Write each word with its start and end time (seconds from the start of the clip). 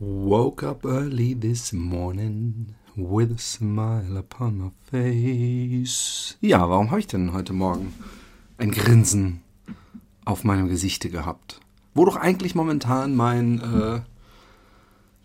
Woke 0.00 0.64
up 0.64 0.84
early 0.84 1.34
this 1.34 1.72
morning 1.72 2.74
with 2.96 3.30
a 3.30 3.38
smile 3.38 4.16
upon 4.18 4.58
my 4.58 4.70
face. 4.90 6.36
Ja, 6.40 6.68
warum 6.68 6.90
habe 6.90 6.98
ich 6.98 7.06
denn 7.06 7.32
heute 7.32 7.52
Morgen 7.52 7.94
ein 8.58 8.72
Grinsen 8.72 9.42
auf 10.24 10.42
meinem 10.42 10.68
Gesichte 10.68 11.10
gehabt? 11.10 11.60
Wo 11.94 12.04
doch 12.04 12.16
eigentlich 12.16 12.56
momentan 12.56 13.14
mein 13.14 13.60
äh, 13.60 14.00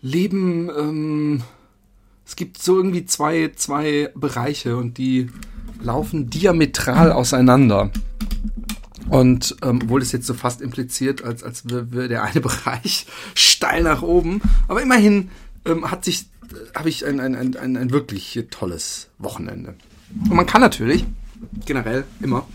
Leben, 0.02 0.70
ähm, 0.70 1.42
es 2.24 2.36
gibt 2.36 2.62
so 2.62 2.76
irgendwie 2.76 3.06
zwei, 3.06 3.50
zwei 3.56 4.12
Bereiche 4.14 4.76
und 4.76 4.98
die 4.98 5.30
laufen 5.82 6.30
diametral 6.30 7.10
auseinander. 7.10 7.90
Und 9.10 9.56
ähm, 9.62 9.80
obwohl 9.82 10.02
es 10.02 10.12
jetzt 10.12 10.26
so 10.26 10.34
fast 10.34 10.60
impliziert, 10.60 11.24
als, 11.24 11.42
als 11.42 11.64
wäre 11.68 12.08
der 12.08 12.22
eine 12.22 12.40
Bereich 12.40 13.06
steil 13.34 13.82
nach 13.82 14.02
oben. 14.02 14.40
Aber 14.68 14.80
immerhin 14.80 15.30
ähm, 15.64 15.90
hat 15.90 16.04
sich, 16.04 16.26
äh, 16.50 16.78
habe 16.78 16.88
ich 16.88 17.04
ein, 17.04 17.18
ein, 17.18 17.34
ein, 17.34 17.56
ein, 17.56 17.90
wirklich 17.90 18.38
tolles 18.50 19.08
Wochenende. 19.18 19.74
Und 20.28 20.34
man 20.34 20.46
kann 20.46 20.60
natürlich 20.60 21.04
generell 21.66 22.04
immer 22.20 22.46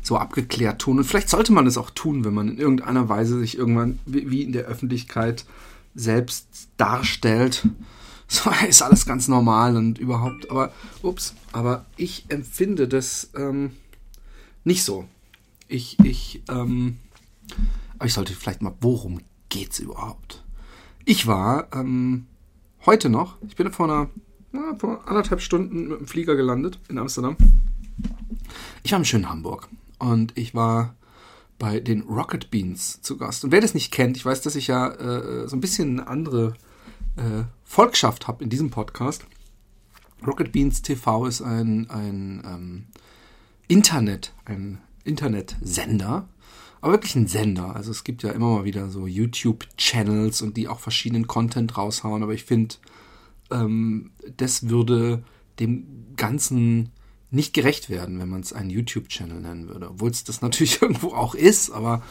so 0.00 0.16
abgeklärt 0.16 0.80
tun. 0.80 0.96
Und 0.96 1.04
vielleicht 1.04 1.28
sollte 1.28 1.52
man 1.52 1.66
es 1.66 1.76
auch 1.76 1.90
tun, 1.90 2.24
wenn 2.24 2.32
man 2.32 2.48
in 2.48 2.58
irgendeiner 2.58 3.10
Weise 3.10 3.38
sich 3.38 3.58
irgendwann 3.58 3.98
wie 4.06 4.42
in 4.42 4.52
der 4.52 4.64
Öffentlichkeit 4.64 5.44
selbst 5.94 6.68
darstellt. 6.76 7.68
So 8.30 8.50
ist 8.68 8.82
alles 8.82 9.06
ganz 9.06 9.26
normal 9.26 9.74
und 9.74 9.98
überhaupt. 9.98 10.50
Aber, 10.50 10.70
ups, 11.00 11.34
aber 11.50 11.86
ich 11.96 12.26
empfinde 12.28 12.86
das 12.86 13.30
ähm, 13.34 13.70
nicht 14.64 14.84
so. 14.84 15.08
Ich, 15.68 15.98
ich, 16.02 16.42
ähm, 16.48 16.98
aber 17.98 18.06
ich 18.06 18.14
sollte 18.14 18.32
vielleicht 18.32 18.62
mal, 18.62 18.74
worum 18.80 19.20
geht's 19.50 19.78
überhaupt? 19.78 20.42
Ich 21.04 21.26
war 21.26 21.68
ähm, 21.72 22.26
heute 22.86 23.10
noch, 23.10 23.36
ich 23.46 23.54
bin 23.54 23.70
vor 23.70 23.86
einer, 23.86 24.10
na, 24.50 24.74
vor 24.78 25.06
anderthalb 25.06 25.42
Stunden 25.42 25.88
mit 25.88 26.00
dem 26.00 26.06
Flieger 26.06 26.36
gelandet 26.36 26.78
in 26.88 26.98
Amsterdam. 26.98 27.36
Ich 28.82 28.92
war 28.92 28.98
im 28.98 29.04
schönen 29.04 29.28
Hamburg 29.28 29.68
und 29.98 30.36
ich 30.38 30.54
war 30.54 30.94
bei 31.58 31.80
den 31.80 32.02
Rocket 32.02 32.50
Beans 32.50 33.02
zu 33.02 33.18
Gast. 33.18 33.44
Und 33.44 33.52
wer 33.52 33.60
das 33.60 33.74
nicht 33.74 33.92
kennt, 33.92 34.16
ich 34.16 34.24
weiß, 34.24 34.40
dass 34.40 34.56
ich 34.56 34.68
ja 34.68 34.88
äh, 34.88 35.48
so 35.48 35.56
ein 35.56 35.60
bisschen 35.60 36.00
eine 36.00 36.08
andere 36.08 36.54
äh, 37.16 37.44
Volkschaft 37.64 38.26
habe 38.26 38.42
in 38.42 38.48
diesem 38.48 38.70
Podcast. 38.70 39.26
Rocket 40.26 40.50
Beans 40.50 40.80
TV 40.80 41.26
ist 41.26 41.42
ein, 41.42 41.90
ein 41.90 42.42
ähm, 42.44 42.86
Internet, 43.66 44.32
ein 44.46 44.80
Internetsender, 45.08 46.28
aber 46.80 46.92
wirklich 46.92 47.16
ein 47.16 47.26
Sender. 47.26 47.74
Also 47.74 47.90
es 47.90 48.04
gibt 48.04 48.22
ja 48.22 48.30
immer 48.30 48.58
mal 48.58 48.64
wieder 48.64 48.88
so 48.90 49.06
YouTube-Channels 49.06 50.42
und 50.42 50.56
die 50.56 50.68
auch 50.68 50.80
verschiedenen 50.80 51.26
Content 51.26 51.76
raushauen, 51.76 52.22
aber 52.22 52.34
ich 52.34 52.44
finde, 52.44 52.76
ähm, 53.50 54.12
das 54.36 54.68
würde 54.68 55.24
dem 55.58 56.14
Ganzen 56.16 56.90
nicht 57.30 57.52
gerecht 57.52 57.90
werden, 57.90 58.18
wenn 58.18 58.28
man 58.28 58.40
es 58.40 58.52
einen 58.52 58.70
YouTube-Channel 58.70 59.40
nennen 59.40 59.68
würde. 59.68 59.90
Obwohl 59.90 60.10
es 60.10 60.24
das 60.24 60.40
natürlich 60.40 60.80
irgendwo 60.82 61.08
auch 61.08 61.34
ist, 61.34 61.70
aber 61.70 62.02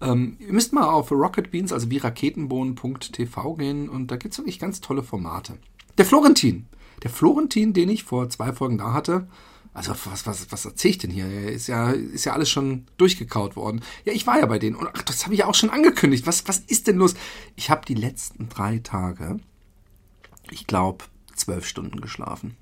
ähm, 0.00 0.36
ihr 0.38 0.52
müsst 0.52 0.72
mal 0.72 0.88
auf 0.88 1.10
Rocketbeans, 1.10 1.72
also 1.72 1.90
wie 1.90 1.98
raketenbohnen.tv 1.98 3.54
gehen 3.54 3.88
und 3.88 4.10
da 4.10 4.16
gibt 4.16 4.34
es 4.34 4.38
wirklich 4.38 4.58
ganz 4.58 4.80
tolle 4.80 5.02
Formate. 5.02 5.54
Der 5.96 6.04
Florentin. 6.04 6.66
Der 7.02 7.10
Florentin, 7.10 7.72
den 7.72 7.88
ich 7.88 8.04
vor 8.04 8.28
zwei 8.28 8.52
Folgen 8.52 8.78
da 8.78 8.92
hatte, 8.92 9.28
also 9.76 9.94
was, 10.06 10.26
was, 10.26 10.50
was 10.50 10.64
erzähle 10.64 10.90
ich 10.90 10.98
denn 10.98 11.10
hier? 11.10 11.26
Ist 11.50 11.66
ja, 11.66 11.90
ist 11.90 12.24
ja 12.24 12.32
alles 12.32 12.48
schon 12.48 12.86
durchgekaut 12.96 13.56
worden. 13.56 13.82
Ja, 14.06 14.14
ich 14.14 14.26
war 14.26 14.38
ja 14.38 14.46
bei 14.46 14.58
denen. 14.58 14.74
Und 14.74 14.88
ach, 14.94 15.02
das 15.02 15.24
habe 15.24 15.34
ich 15.34 15.40
ja 15.40 15.46
auch 15.46 15.54
schon 15.54 15.68
angekündigt. 15.68 16.26
Was, 16.26 16.48
was 16.48 16.60
ist 16.60 16.86
denn 16.86 16.96
los? 16.96 17.14
Ich 17.56 17.68
habe 17.68 17.84
die 17.84 17.94
letzten 17.94 18.48
drei 18.48 18.78
Tage, 18.78 19.38
ich 20.50 20.66
glaube, 20.66 21.04
zwölf 21.34 21.66
Stunden 21.66 22.00
geschlafen. 22.00 22.56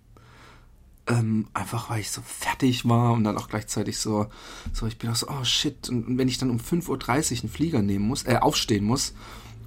Ähm, 1.07 1.47
einfach 1.55 1.89
weil 1.89 2.01
ich 2.01 2.11
so 2.11 2.21
fertig 2.23 2.89
war 2.89 3.13
und 3.13 3.23
dann 3.23 3.37
auch 3.37 3.49
gleichzeitig 3.49 3.99
so, 3.99 4.27
so 4.73 4.87
ich 4.89 4.99
bin 4.99 5.09
auch 5.09 5.17
so, 5.17 5.29
oh 5.29 5.45
shit. 5.45 5.89
Und 5.89 6.19
wenn 6.19 6.27
ich 6.27 6.39
dann 6.39 6.51
um 6.51 6.59
5.30 6.59 6.89
Uhr 6.89 7.41
einen 7.43 7.53
Flieger 7.53 7.83
nehmen 7.83 8.09
muss, 8.09 8.25
äh, 8.25 8.39
aufstehen 8.41 8.85
muss 8.85 9.15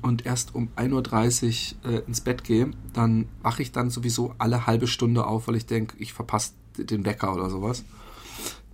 und 0.02 0.26
erst 0.26 0.54
um 0.54 0.68
1.30 0.76 1.76
Uhr 1.86 1.94
äh, 1.94 1.98
ins 2.08 2.20
Bett 2.20 2.44
gehe, 2.44 2.72
dann 2.92 3.30
wache 3.42 3.62
ich 3.62 3.72
dann 3.72 3.90
sowieso 3.90 4.36
alle 4.38 4.68
halbe 4.68 4.88
Stunde 4.88 5.26
auf, 5.26 5.48
weil 5.48 5.56
ich 5.56 5.66
denke, 5.66 5.96
ich 6.00 6.12
verpasse 6.12 6.52
den 6.78 7.06
Wecker 7.06 7.34
oder 7.34 7.50
sowas. 7.50 7.84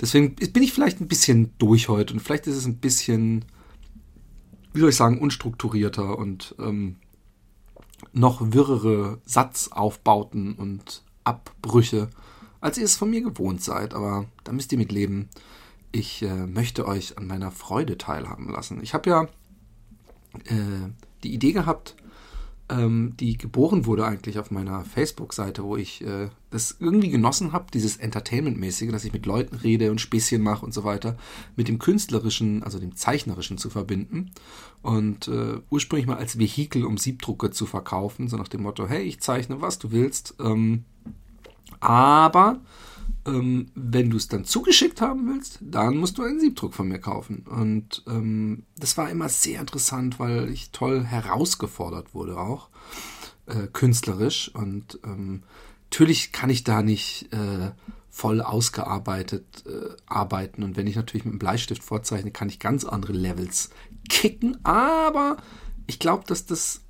Deswegen 0.02 0.36
bin 0.36 0.64
ich 0.64 0.74
vielleicht 0.74 1.00
ein 1.02 1.08
bisschen 1.08 1.54
durch 1.58 1.88
heute 1.88 2.14
und 2.14 2.20
vielleicht 2.20 2.48
ist 2.48 2.58
es 2.58 2.66
ein 2.66 2.78
bisschen, 2.78 3.46
wie 4.74 4.80
soll 4.80 4.90
ich 4.90 4.96
sagen, 4.96 5.20
unstrukturierter 5.20 6.18
und 6.18 6.56
ähm, 6.60 6.98
noch 8.12 8.54
wirrere 8.54 9.22
Satzaufbauten 9.26 10.56
und 10.56 11.04
Abbrüche, 11.24 12.10
als 12.60 12.78
ihr 12.78 12.84
es 12.84 12.96
von 12.96 13.10
mir 13.10 13.22
gewohnt 13.22 13.64
seid. 13.64 13.94
Aber 13.94 14.26
da 14.44 14.52
müsst 14.52 14.72
ihr 14.72 14.78
mit 14.78 14.92
leben. 14.92 15.30
Ich 15.92 16.22
äh, 16.22 16.48
möchte 16.48 16.88
euch 16.88 17.18
an 17.18 17.28
meiner 17.28 17.52
Freude 17.52 17.98
teilhaben 17.98 18.50
lassen. 18.52 18.82
Ich 18.82 18.94
habe 18.94 19.10
ja 19.10 19.24
äh, 20.46 20.90
die 21.24 21.34
Idee 21.34 21.54
gehabt, 21.54 21.96
ähm, 22.70 23.14
die 23.20 23.38
geboren 23.38 23.86
wurde 23.86 24.06
eigentlich 24.06 24.40
auf 24.40 24.50
meiner 24.50 24.86
Facebook-Seite, 24.86 25.64
wo 25.64 25.76
ich 25.76 26.02
äh, 26.06 26.30
das 26.50 26.78
irgendwie 26.80 27.10
genossen 27.10 27.52
habe, 27.52 27.66
dieses 27.74 27.98
Entertainment-mäßige, 27.98 28.92
dass 28.92 29.04
ich 29.04 29.14
mit 29.14 29.26
Leuten 29.26 29.56
rede 29.56 29.92
und 29.92 30.00
Späßchen 30.00 30.42
mache 30.42 30.66
und 30.66 30.74
so 30.74 30.84
weiter, 30.84 31.18
mit 31.56 31.68
dem 31.68 31.80
künstlerischen, 31.80 32.64
also 32.64 32.80
dem 32.80 32.96
zeichnerischen 32.96 33.58
zu 33.58 33.70
verbinden 33.70 34.32
und 34.82 35.28
äh, 35.28 35.60
ursprünglich 35.70 36.08
mal 36.08 36.18
als 36.18 36.40
Vehikel, 36.40 36.86
um 36.86 36.98
Siebdrucke 36.98 37.52
zu 37.52 37.66
verkaufen, 37.66 38.28
so 38.30 38.38
nach 38.38 38.48
dem 38.48 38.64
Motto, 38.64 38.88
hey, 38.88 39.04
ich 39.04 39.20
zeichne, 39.20 39.62
was 39.62 39.78
du 39.80 39.92
willst, 39.92 40.36
ähm, 40.40 40.86
aber 41.80 42.62
ähm, 43.26 43.72
wenn 43.76 44.10
du 44.10 44.18
es 44.18 44.28
dann 44.28 44.46
zugeschickt 44.46 45.02
haben 45.02 45.28
willst, 45.28 45.60
dann 45.62 45.98
musst 45.98 46.18
du 46.18 46.24
einen 46.24 46.40
Siebdruck 46.40 46.74
von 46.74 46.88
mir 46.88 47.00
kaufen. 47.00 47.46
Und 47.50 48.04
ähm, 48.08 48.64
das 48.78 48.98
war 48.98 49.10
immer 49.10 49.30
sehr 49.30 49.62
interessant, 49.62 50.20
weil 50.20 50.50
ich 50.50 50.72
toll 50.72 51.04
herausgefordert 51.04 52.14
wurde 52.14 52.38
auch, 52.38 52.70
äh, 53.46 53.68
künstlerisch. 53.72 54.52
Und 54.54 55.00
ähm, 55.06 55.44
natürlich 55.86 56.32
kann 56.32 56.50
ich 56.50 56.64
da 56.64 56.82
nicht 56.82 57.32
äh, 57.34 57.72
voll 58.10 58.42
ausgearbeitet 58.42 59.64
äh, 59.66 59.96
arbeiten. 60.06 60.64
Und 60.64 60.76
wenn 60.76 60.88
ich 60.88 60.96
natürlich 60.96 61.26
mit 61.26 61.32
einem 61.32 61.40
Bleistift 61.40 61.84
vorzeichne, 61.84 62.32
kann 62.32 62.50
ich 62.50 62.60
ganz 62.60 62.84
andere 62.86 63.14
Levels 63.14 63.70
kicken. 64.10 64.64
Aber 64.66 65.38
ich 65.88 66.00
glaube, 66.00 66.24
dass 66.28 66.46
das 66.46 66.83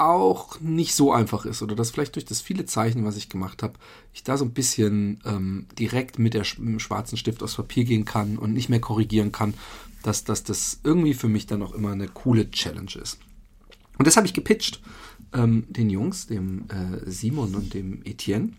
auch 0.00 0.60
nicht 0.60 0.94
so 0.94 1.12
einfach 1.12 1.44
ist 1.44 1.62
oder 1.62 1.74
dass 1.74 1.90
vielleicht 1.90 2.14
durch 2.14 2.24
das 2.24 2.40
viele 2.40 2.64
Zeichen, 2.64 3.04
was 3.04 3.16
ich 3.16 3.28
gemacht 3.28 3.62
habe, 3.62 3.74
ich 4.12 4.22
da 4.22 4.36
so 4.36 4.44
ein 4.44 4.52
bisschen 4.52 5.20
ähm, 5.24 5.66
direkt 5.78 6.18
mit, 6.18 6.34
der, 6.34 6.44
dem 6.56 6.78
schwarzen 6.78 7.16
Stift 7.16 7.42
aufs 7.42 7.56
Papier 7.56 7.84
gehen 7.84 8.04
kann 8.04 8.38
und 8.38 8.52
nicht 8.52 8.68
mehr 8.68 8.80
korrigieren 8.80 9.32
kann, 9.32 9.54
dass, 10.02 10.24
dass 10.24 10.44
das 10.44 10.80
irgendwie 10.84 11.14
für 11.14 11.28
mich 11.28 11.46
dann 11.46 11.62
auch 11.62 11.72
immer 11.72 11.92
eine 11.92 12.08
coole 12.08 12.50
Challenge 12.50 12.94
ist. 13.00 13.18
Und 13.98 14.06
das 14.06 14.16
habe 14.16 14.26
ich 14.26 14.34
gepitcht 14.34 14.80
ähm, 15.32 15.66
den 15.68 15.90
Jungs, 15.90 16.26
dem 16.26 16.66
äh, 16.68 17.10
Simon 17.10 17.54
und 17.54 17.74
dem 17.74 18.02
Etienne, 18.04 18.52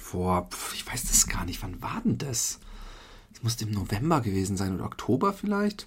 vor, 0.00 0.48
pf, 0.50 0.74
ich 0.74 0.86
weiß 0.86 1.04
das 1.04 1.26
gar 1.26 1.44
nicht, 1.44 1.62
wann 1.62 1.80
war 1.82 2.00
denn 2.04 2.18
das? 2.18 2.58
Es 3.32 3.42
musste 3.42 3.64
im 3.64 3.72
November 3.72 4.20
gewesen 4.20 4.56
sein 4.56 4.74
oder 4.74 4.84
Oktober 4.84 5.32
vielleicht. 5.32 5.86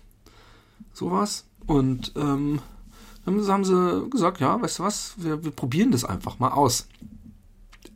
Sowas. 0.93 1.45
Und 1.65 2.13
ähm, 2.15 2.61
dann 3.25 3.47
haben 3.47 3.63
sie 3.63 4.07
gesagt, 4.09 4.39
ja, 4.39 4.61
weißt 4.61 4.79
du 4.79 4.83
was, 4.83 5.13
wir, 5.17 5.43
wir 5.43 5.51
probieren 5.51 5.91
das 5.91 6.03
einfach 6.03 6.39
mal 6.39 6.51
aus. 6.51 6.87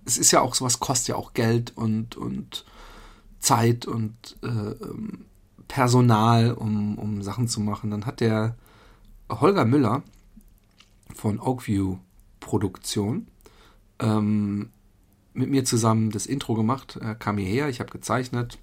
Es 0.06 0.18
ist 0.18 0.32
ja 0.32 0.42
auch, 0.42 0.56
sowas 0.56 0.80
kostet 0.80 1.10
ja 1.10 1.16
auch 1.16 1.34
Geld 1.34 1.76
und, 1.76 2.16
und 2.16 2.66
Zeit 3.40 3.86
und 3.86 4.38
äh, 4.42 4.48
ähm, 4.48 5.26
Personal, 5.68 6.54
um, 6.54 6.98
um 6.98 7.22
Sachen 7.22 7.48
zu 7.48 7.60
machen. 7.60 7.92
Dann 7.92 8.06
hat 8.06 8.22
der 8.22 8.56
Holger 9.30 9.66
Müller 9.66 10.04
von 11.13 11.40
Oakview 11.40 11.98
Produktion 12.40 13.28
ähm, 14.00 14.69
mit 15.34 15.50
mir 15.50 15.66
zusammen 15.66 16.12
das 16.12 16.25
Intro 16.25 16.56
gemacht. 16.56 16.98
Er 17.01 17.16
kam 17.16 17.38
hierher, 17.38 17.68
ich 17.69 17.80
habe 17.80 17.92
gezeichnet. 17.92 18.57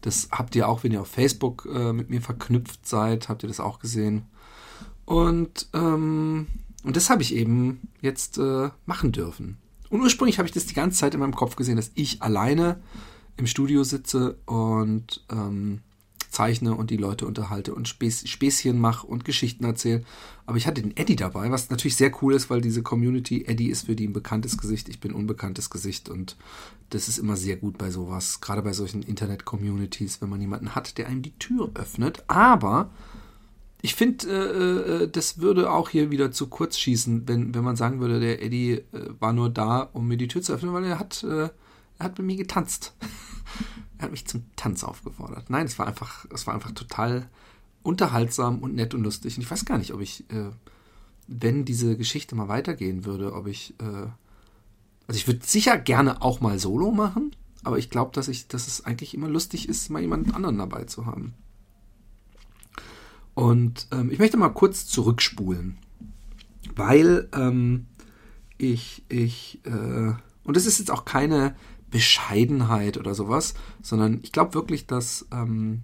Das 0.00 0.28
habt 0.30 0.54
ihr 0.56 0.68
auch, 0.68 0.84
wenn 0.84 0.92
ihr 0.92 1.00
auf 1.00 1.08
Facebook 1.08 1.66
äh, 1.72 1.92
mit 1.92 2.10
mir 2.10 2.20
verknüpft 2.20 2.86
seid, 2.86 3.28
habt 3.28 3.42
ihr 3.42 3.48
das 3.48 3.60
auch 3.60 3.78
gesehen. 3.78 4.26
Und, 5.08 5.70
ähm, 5.72 6.48
und 6.84 6.94
das 6.94 7.08
habe 7.08 7.22
ich 7.22 7.34
eben 7.34 7.88
jetzt 8.02 8.36
äh, 8.36 8.68
machen 8.84 9.10
dürfen. 9.10 9.56
Und 9.88 10.02
ursprünglich 10.02 10.36
habe 10.36 10.46
ich 10.46 10.52
das 10.52 10.66
die 10.66 10.74
ganze 10.74 10.98
Zeit 10.98 11.14
in 11.14 11.20
meinem 11.20 11.34
Kopf 11.34 11.56
gesehen, 11.56 11.76
dass 11.76 11.92
ich 11.94 12.20
alleine 12.20 12.78
im 13.38 13.46
Studio 13.46 13.84
sitze 13.84 14.36
und 14.44 15.24
ähm, 15.32 15.80
zeichne 16.28 16.74
und 16.74 16.90
die 16.90 16.98
Leute 16.98 17.26
unterhalte 17.26 17.74
und 17.74 17.88
Späß, 17.88 18.28
Späßchen 18.28 18.78
mache 18.78 19.06
und 19.06 19.24
Geschichten 19.24 19.64
erzähle. 19.64 20.04
Aber 20.44 20.58
ich 20.58 20.66
hatte 20.66 20.82
den 20.82 20.94
Eddie 20.94 21.16
dabei, 21.16 21.50
was 21.50 21.70
natürlich 21.70 21.96
sehr 21.96 22.12
cool 22.20 22.34
ist, 22.34 22.50
weil 22.50 22.60
diese 22.60 22.82
Community, 22.82 23.46
Eddie 23.46 23.70
ist 23.70 23.86
für 23.86 23.96
die 23.96 24.08
ein 24.08 24.12
bekanntes 24.12 24.58
Gesicht, 24.58 24.90
ich 24.90 25.00
bin 25.00 25.12
unbekanntes 25.12 25.70
Gesicht 25.70 26.10
und 26.10 26.36
das 26.90 27.08
ist 27.08 27.16
immer 27.16 27.38
sehr 27.38 27.56
gut 27.56 27.78
bei 27.78 27.90
sowas, 27.90 28.42
gerade 28.42 28.60
bei 28.60 28.74
solchen 28.74 29.02
Internet-Communities, 29.02 30.20
wenn 30.20 30.28
man 30.28 30.42
jemanden 30.42 30.74
hat, 30.74 30.98
der 30.98 31.06
einem 31.06 31.22
die 31.22 31.38
Tür 31.38 31.70
öffnet. 31.76 32.24
Aber 32.26 32.90
ich 33.80 33.94
finde, 33.94 34.26
äh, 34.26 35.04
äh, 35.04 35.08
das 35.08 35.38
würde 35.38 35.70
auch 35.70 35.88
hier 35.88 36.10
wieder 36.10 36.32
zu 36.32 36.48
kurz 36.48 36.78
schießen, 36.78 37.28
wenn, 37.28 37.54
wenn 37.54 37.62
man 37.62 37.76
sagen 37.76 38.00
würde, 38.00 38.18
der 38.18 38.42
Eddie 38.42 38.72
äh, 38.72 38.84
war 39.20 39.32
nur 39.32 39.50
da, 39.50 39.82
um 39.92 40.08
mir 40.08 40.16
die 40.16 40.28
Tür 40.28 40.42
zu 40.42 40.52
öffnen, 40.52 40.72
weil 40.72 40.84
er 40.84 40.98
hat, 40.98 41.22
äh, 41.22 41.44
er 41.98 42.04
hat 42.04 42.18
mit 42.18 42.26
mir 42.26 42.36
getanzt. 42.36 42.94
er 43.98 44.04
hat 44.04 44.10
mich 44.10 44.26
zum 44.26 44.44
Tanz 44.56 44.82
aufgefordert. 44.82 45.48
Nein, 45.48 45.66
es 45.66 45.78
war 45.78 45.86
einfach, 45.86 46.26
es 46.34 46.46
war 46.46 46.54
einfach 46.54 46.72
total 46.72 47.28
unterhaltsam 47.84 48.58
und 48.58 48.74
nett 48.74 48.94
und 48.94 49.04
lustig. 49.04 49.36
Und 49.36 49.42
ich 49.42 49.50
weiß 49.50 49.64
gar 49.64 49.78
nicht, 49.78 49.94
ob 49.94 50.00
ich, 50.00 50.28
äh, 50.30 50.50
wenn 51.28 51.64
diese 51.64 51.96
Geschichte 51.96 52.34
mal 52.34 52.48
weitergehen 52.48 53.04
würde, 53.04 53.32
ob 53.32 53.46
ich, 53.46 53.74
äh, 53.80 54.08
also 55.06 55.16
ich 55.16 55.28
würde 55.28 55.46
sicher 55.46 55.78
gerne 55.78 56.20
auch 56.20 56.40
mal 56.40 56.58
Solo 56.58 56.90
machen, 56.90 57.36
aber 57.62 57.78
ich 57.78 57.90
glaube, 57.90 58.10
dass 58.12 58.26
ich, 58.26 58.48
dass 58.48 58.66
es 58.66 58.84
eigentlich 58.84 59.14
immer 59.14 59.28
lustig 59.28 59.68
ist, 59.68 59.88
mal 59.88 60.02
jemand 60.02 60.34
anderen 60.34 60.58
dabei 60.58 60.84
zu 60.84 61.06
haben. 61.06 61.34
Und 63.38 63.86
ähm, 63.92 64.10
ich 64.10 64.18
möchte 64.18 64.36
mal 64.36 64.48
kurz 64.48 64.88
zurückspulen, 64.88 65.78
weil 66.74 67.28
ähm, 67.32 67.86
ich, 68.56 69.04
ich, 69.08 69.60
äh, 69.64 70.12
und 70.42 70.56
es 70.56 70.66
ist 70.66 70.80
jetzt 70.80 70.90
auch 70.90 71.04
keine 71.04 71.54
Bescheidenheit 71.88 72.96
oder 72.98 73.14
sowas, 73.14 73.54
sondern 73.80 74.18
ich 74.24 74.32
glaube 74.32 74.54
wirklich, 74.54 74.88
dass 74.88 75.28
ähm, 75.30 75.82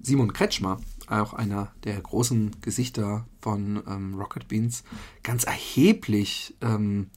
Simon 0.00 0.32
Kretschmer, 0.32 0.80
auch 1.06 1.32
einer 1.32 1.70
der 1.84 2.00
großen 2.00 2.60
Gesichter 2.60 3.28
von 3.40 3.84
ähm, 3.86 4.14
Rocket 4.14 4.48
Beans, 4.48 4.82
ganz 5.22 5.44
erheblich 5.44 6.56
ähm, 6.60 7.10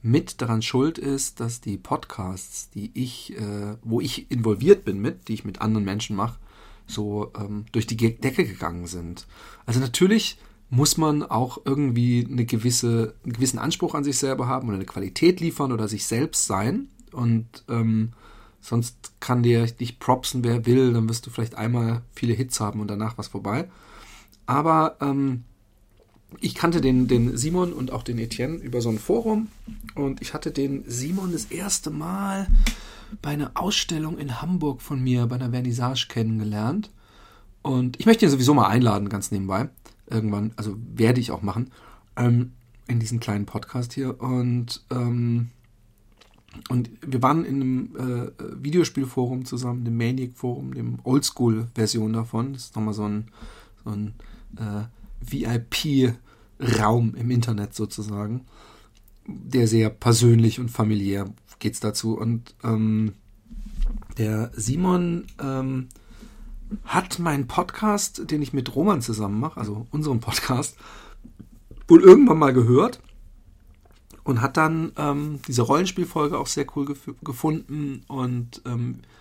mit 0.00 0.42
daran 0.42 0.62
schuld 0.62 0.96
ist, 0.96 1.40
dass 1.40 1.60
die 1.60 1.76
Podcasts, 1.76 2.70
die 2.70 2.92
ich, 2.94 3.36
äh, 3.36 3.78
wo 3.82 4.00
ich 4.00 4.30
involviert 4.30 4.84
bin 4.84 5.00
mit, 5.00 5.26
die 5.26 5.34
ich 5.34 5.44
mit 5.44 5.60
anderen 5.60 5.84
Menschen 5.84 6.14
mache, 6.14 6.38
so 6.86 7.32
ähm, 7.38 7.64
durch 7.72 7.86
die 7.86 7.96
Decke 7.96 8.44
gegangen 8.44 8.86
sind. 8.86 9.26
Also 9.66 9.80
natürlich 9.80 10.38
muss 10.70 10.96
man 10.96 11.22
auch 11.22 11.58
irgendwie 11.64 12.26
eine 12.28 12.44
gewisse, 12.44 13.14
einen 13.22 13.32
gewissen 13.32 13.58
Anspruch 13.58 13.94
an 13.94 14.04
sich 14.04 14.18
selber 14.18 14.48
haben 14.48 14.68
oder 14.68 14.76
eine 14.76 14.86
Qualität 14.86 15.40
liefern 15.40 15.72
oder 15.72 15.88
sich 15.88 16.06
selbst 16.06 16.46
sein. 16.46 16.88
Und 17.12 17.46
ähm, 17.68 18.12
sonst 18.60 19.12
kann 19.20 19.42
dir 19.42 19.66
dich 19.66 19.98
propsen, 19.98 20.42
wer 20.42 20.66
will, 20.66 20.92
dann 20.92 21.08
wirst 21.08 21.26
du 21.26 21.30
vielleicht 21.30 21.54
einmal 21.54 22.02
viele 22.14 22.34
Hits 22.34 22.60
haben 22.60 22.80
und 22.80 22.88
danach 22.88 23.18
was 23.18 23.28
vorbei. 23.28 23.68
Aber 24.46 24.96
ähm, 25.00 25.44
ich 26.40 26.54
kannte 26.54 26.80
den, 26.80 27.06
den 27.06 27.36
Simon 27.36 27.72
und 27.72 27.92
auch 27.92 28.02
den 28.02 28.18
Etienne 28.18 28.56
über 28.56 28.80
so 28.80 28.88
ein 28.88 28.98
Forum 28.98 29.48
und 29.94 30.20
ich 30.22 30.34
hatte 30.34 30.50
den 30.50 30.84
Simon 30.86 31.32
das 31.32 31.46
erste 31.46 31.90
Mal 31.90 32.48
bei 33.22 33.30
einer 33.30 33.52
Ausstellung 33.54 34.18
in 34.18 34.40
Hamburg 34.40 34.82
von 34.82 35.02
mir, 35.02 35.26
bei 35.26 35.36
einer 35.36 35.50
Vernissage 35.50 36.06
kennengelernt. 36.08 36.90
Und 37.62 37.98
ich 37.98 38.06
möchte 38.06 38.26
ihn 38.26 38.30
sowieso 38.30 38.54
mal 38.54 38.68
einladen, 38.68 39.08
ganz 39.08 39.30
nebenbei. 39.30 39.70
Irgendwann, 40.08 40.52
also 40.56 40.76
werde 40.94 41.20
ich 41.20 41.30
auch 41.30 41.42
machen, 41.42 41.70
ähm, 42.16 42.52
in 42.86 43.00
diesen 43.00 43.20
kleinen 43.20 43.46
Podcast 43.46 43.94
hier. 43.94 44.20
Und, 44.20 44.84
ähm, 44.90 45.48
und 46.68 46.90
wir 47.00 47.22
waren 47.22 47.44
in 47.44 47.54
einem 47.54 47.96
äh, 47.96 48.62
Videospielforum 48.62 49.46
zusammen, 49.46 49.84
dem 49.84 49.96
Maniac-Forum, 49.96 50.74
dem 50.74 50.98
Oldschool-Version 51.04 52.12
davon. 52.12 52.52
Das 52.52 52.64
ist 52.64 52.76
nochmal 52.76 52.94
so 52.94 53.08
ein, 53.08 53.28
so 53.82 53.90
ein 53.90 54.14
äh, 54.58 54.84
VIP-Raum 55.20 57.14
im 57.14 57.30
Internet 57.30 57.74
sozusagen, 57.74 58.42
der 59.26 59.66
sehr 59.66 59.88
persönlich 59.88 60.60
und 60.60 60.70
familiär 60.70 61.30
geht 61.64 61.72
es 61.74 61.80
dazu. 61.80 62.16
Und 62.16 62.54
ähm, 62.62 63.14
der 64.18 64.50
Simon 64.54 65.26
ähm, 65.42 65.88
hat 66.84 67.18
meinen 67.18 67.46
Podcast, 67.46 68.30
den 68.30 68.42
ich 68.42 68.52
mit 68.52 68.76
Roman 68.76 69.00
zusammen 69.00 69.40
mache, 69.40 69.58
also 69.58 69.86
unseren 69.90 70.20
Podcast, 70.20 70.76
wohl 71.88 72.02
irgendwann 72.02 72.38
mal 72.38 72.52
gehört 72.52 73.00
und 74.24 74.42
hat 74.42 74.58
dann 74.58 74.92
ähm, 74.98 75.40
diese 75.48 75.62
Rollenspielfolge 75.62 76.38
auch 76.38 76.48
sehr 76.48 76.66
cool 76.76 76.84
gef 76.84 77.10
gefunden 77.22 78.04
und 78.08 78.60
ähm, 78.66 79.00
äh, 79.00 79.13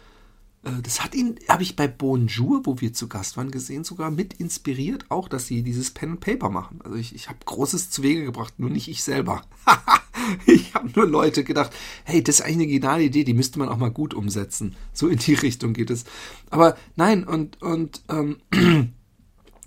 das 0.82 1.04
hat 1.04 1.14
ihn, 1.14 1.38
habe 1.50 1.64
ich 1.64 1.76
bei 1.76 1.90
Bonjour, 1.90 2.66
wo 2.66 2.80
wir 2.80 2.94
zu 2.94 3.10
Gast 3.10 3.36
waren, 3.36 3.52
gesehen, 3.52 3.84
sogar 3.84 4.12
mit 4.12 4.34
inspiriert, 4.36 5.06
auch, 5.10 5.28
dass 5.28 5.48
sie 5.48 5.62
dieses 5.62 5.92
Pen 5.92 6.12
and 6.12 6.20
Paper 6.22 6.50
machen. 6.50 6.80
Also 6.84 6.96
ich, 6.98 7.14
ich 7.14 7.28
habe 7.28 7.40
Großes 7.44 7.90
zu 7.90 8.02
Wege 8.02 8.24
gebracht, 8.24 8.54
nur 8.60 8.70
nicht 8.70 8.88
ich 8.88 9.04
selber. 9.04 9.42
ich 10.46 10.74
habe 10.74 10.90
nur 10.96 11.06
Leute 11.06 11.44
gedacht, 11.44 11.72
hey, 12.06 12.24
das 12.24 12.36
ist 12.40 12.42
eigentlich 12.42 12.56
eine 12.56 12.68
geniale 12.68 13.04
Idee, 13.04 13.26
die 13.26 13.34
müsste 13.34 13.60
man 13.60 13.68
auch 13.68 13.78
mal 13.78 13.92
gut 13.92 14.14
umsetzen. 14.14 14.76
So 14.94 15.10
in 15.10 15.20
die 15.20 15.34
Richtung 15.34 15.74
geht 15.74 15.90
es. 15.90 16.06
Aber 16.50 16.78
nein, 16.96 17.26
und, 17.26 17.62
und, 17.62 18.02
ähm, 18.08 18.38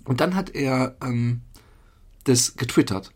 und 0.05 0.19
dann 0.19 0.33
hat 0.33 0.55
er 0.55 0.97
ähm, 1.03 1.41
das 2.23 2.55
getwittert. 2.55 3.13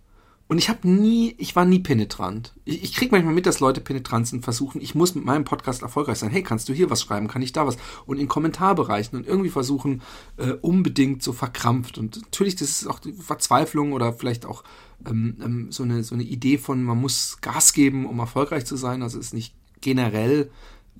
Und 0.51 0.57
ich 0.57 0.67
habe 0.67 0.85
nie, 0.85 1.33
ich 1.37 1.55
war 1.55 1.63
nie 1.63 1.79
penetrant. 1.79 2.53
Ich, 2.65 2.83
ich 2.83 2.93
kriege 2.93 3.11
manchmal 3.11 3.33
mit, 3.33 3.45
dass 3.45 3.61
Leute 3.61 3.79
penetrant 3.79 4.27
sind, 4.27 4.43
versuchen, 4.43 4.81
ich 4.81 4.95
muss 4.95 5.15
mit 5.15 5.23
meinem 5.23 5.45
Podcast 5.45 5.81
erfolgreich 5.81 6.17
sein. 6.17 6.29
Hey, 6.29 6.43
kannst 6.43 6.67
du 6.67 6.73
hier 6.73 6.89
was 6.89 7.01
schreiben? 7.01 7.29
Kann 7.29 7.41
ich 7.41 7.53
da 7.53 7.65
was? 7.65 7.77
Und 8.05 8.19
in 8.19 8.27
Kommentarbereichen 8.27 9.17
und 9.17 9.25
irgendwie 9.25 9.49
versuchen, 9.49 10.01
äh, 10.35 10.51
unbedingt 10.51 11.23
so 11.23 11.31
verkrampft. 11.31 11.97
Und 11.97 12.17
natürlich, 12.17 12.57
das 12.57 12.81
ist 12.81 12.87
auch 12.87 12.99
die 12.99 13.13
Verzweiflung 13.13 13.93
oder 13.93 14.11
vielleicht 14.11 14.45
auch 14.45 14.65
ähm, 15.07 15.37
ähm, 15.41 15.71
so, 15.71 15.83
eine, 15.83 16.03
so 16.03 16.15
eine 16.15 16.25
Idee 16.25 16.57
von, 16.57 16.83
man 16.83 16.99
muss 16.99 17.37
Gas 17.39 17.71
geben, 17.71 18.05
um 18.05 18.19
erfolgreich 18.19 18.65
zu 18.65 18.75
sein. 18.75 19.03
Also 19.03 19.19
ist 19.19 19.33
nicht 19.33 19.55
generell 19.79 20.51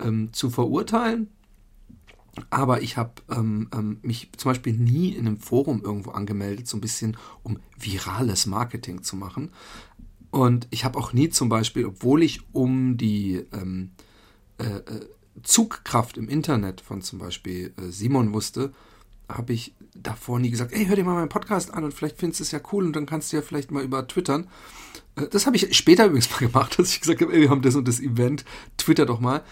ähm, 0.02 0.30
zu 0.32 0.48
verurteilen. 0.48 1.28
Aber 2.48 2.82
ich 2.82 2.96
habe 2.96 3.12
ähm, 3.30 3.68
ähm, 3.74 3.98
mich 4.02 4.30
zum 4.36 4.50
Beispiel 4.50 4.72
nie 4.72 5.10
in 5.10 5.26
einem 5.26 5.36
Forum 5.36 5.82
irgendwo 5.82 6.12
angemeldet, 6.12 6.66
so 6.66 6.76
ein 6.76 6.80
bisschen 6.80 7.16
um 7.42 7.58
virales 7.78 8.46
Marketing 8.46 9.02
zu 9.02 9.16
machen. 9.16 9.50
Und 10.30 10.66
ich 10.70 10.84
habe 10.84 10.98
auch 10.98 11.12
nie 11.12 11.28
zum 11.28 11.50
Beispiel, 11.50 11.84
obwohl 11.84 12.22
ich 12.22 12.40
um 12.52 12.96
die 12.96 13.44
ähm, 13.52 13.90
äh, 14.58 14.64
äh 14.64 15.06
Zugkraft 15.42 16.18
im 16.18 16.28
Internet 16.28 16.82
von 16.82 17.00
zum 17.00 17.18
Beispiel 17.18 17.72
äh, 17.78 17.90
Simon 17.90 18.34
wusste, 18.34 18.72
habe 19.36 19.52
ich 19.52 19.74
davor 19.94 20.38
nie 20.38 20.50
gesagt, 20.50 20.72
ey, 20.72 20.86
hör 20.86 20.96
dir 20.96 21.04
mal 21.04 21.14
meinen 21.14 21.28
Podcast 21.28 21.72
an 21.72 21.84
und 21.84 21.94
vielleicht 21.94 22.18
findest 22.18 22.40
du 22.40 22.44
es 22.44 22.50
ja 22.52 22.60
cool 22.72 22.86
und 22.86 22.94
dann 22.94 23.06
kannst 23.06 23.32
du 23.32 23.36
ja 23.36 23.42
vielleicht 23.42 23.70
mal 23.70 23.82
über 23.82 24.06
twittern. 24.06 24.48
Äh, 25.16 25.28
das 25.28 25.46
habe 25.46 25.56
ich 25.56 25.76
später 25.76 26.06
übrigens 26.06 26.30
mal 26.30 26.38
gemacht, 26.38 26.78
dass 26.78 26.92
ich 26.92 27.00
gesagt 27.00 27.20
habe, 27.20 27.32
ey, 27.32 27.42
wir 27.42 27.50
haben 27.50 27.62
das 27.62 27.74
und 27.74 27.86
das 27.88 28.00
Event, 28.00 28.44
twitter 28.76 29.06
doch 29.06 29.20
mal. 29.20 29.42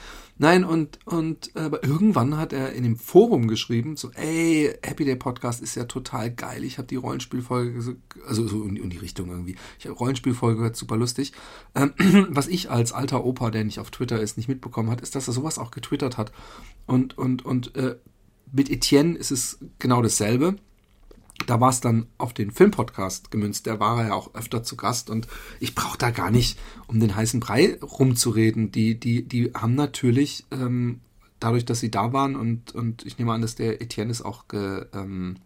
Nein, 0.43 0.65
und, 0.65 0.99
und 1.05 1.55
aber 1.55 1.85
irgendwann 1.85 2.39
hat 2.39 2.55
er 2.55 2.73
in 2.73 2.83
dem 2.83 2.97
Forum 2.97 3.47
geschrieben, 3.47 3.99
so, 3.99 4.11
ey, 4.13 4.73
Happy 4.83 5.05
Day 5.05 5.15
Podcast 5.15 5.61
ist 5.61 5.75
ja 5.75 5.85
total 5.85 6.31
geil. 6.31 6.65
Ich 6.65 6.79
habe 6.79 6.89
die 6.89 6.97
Rollenspielfolge, 6.97 7.99
also 8.27 8.49
so 8.49 8.63
in, 8.65 8.77
in, 8.77 8.89
die 8.89 8.97
Richtung 8.97 9.29
irgendwie. 9.29 9.57
Ich 9.79 9.85
habe 9.85 9.99
Rollenspielfolge 9.99 10.57
gehört, 10.57 10.77
super 10.77 10.97
lustig. 10.97 11.35
Ähm, 11.75 11.93
was 12.31 12.49
ich 12.49 12.71
als 12.71 12.93
alter 12.93 13.23
Opa, 13.23 13.51
der 13.51 13.65
nicht 13.65 13.81
auf 13.81 13.91
Twitter 13.91 14.19
ist, 14.19 14.39
nicht 14.39 14.49
mitbekommen 14.49 14.89
hat, 14.89 15.03
ist, 15.03 15.15
dass 15.15 15.29
er 15.29 15.35
sowas 15.35 15.59
auch 15.59 15.73
getwittert 15.73 16.17
hat. 16.17 16.33
Und, 16.87 17.19
und, 17.19 17.45
und 17.45 17.77
äh, 17.77 17.97
mit 18.53 18.71
Etienne 18.71 19.17
ist 19.17 19.31
es 19.31 19.59
genau 19.79 20.03
dasselbe 20.03 20.57
da 21.47 21.61
war 21.61 21.71
es 21.71 21.81
dann 21.81 22.07
auf 22.19 22.33
den 22.33 22.51
Filmpodcast 22.51 23.31
gemünzt. 23.31 23.67
Der 23.67 23.81
war 23.81 24.05
ja 24.05 24.15
auch 24.15 24.35
öfter 24.35 24.63
zu 24.63 24.77
Gast 24.77 25.11
und 25.11 25.27
ich 25.59 25.75
brauche 25.75 25.99
da 25.99 26.11
gar 26.11 26.31
nicht 26.31 26.59
um 26.87 27.01
den 27.01 27.15
heißen 27.15 27.41
Brei 27.41 27.79
rumzureden. 27.81 28.73
Die, 28.73 28.99
die, 28.99 29.27
die 29.27 29.53
haben 29.55 29.75
natürlich 29.75 30.47
ähm, 30.51 31.01
dadurch, 31.39 31.65
dass 31.65 31.81
sie 31.81 31.91
da 31.91 32.13
waren 32.13 32.37
und, 32.37 32.75
und 32.75 33.07
ich 33.07 33.19
nehme 33.19 33.33
an, 33.33 33.43
dass 33.43 33.55
der 33.55 33.81
Etienne 33.81 34.11
es 34.11 34.23
auch 34.23 34.49
ge, 34.49 34.87
ähm, 34.93 35.37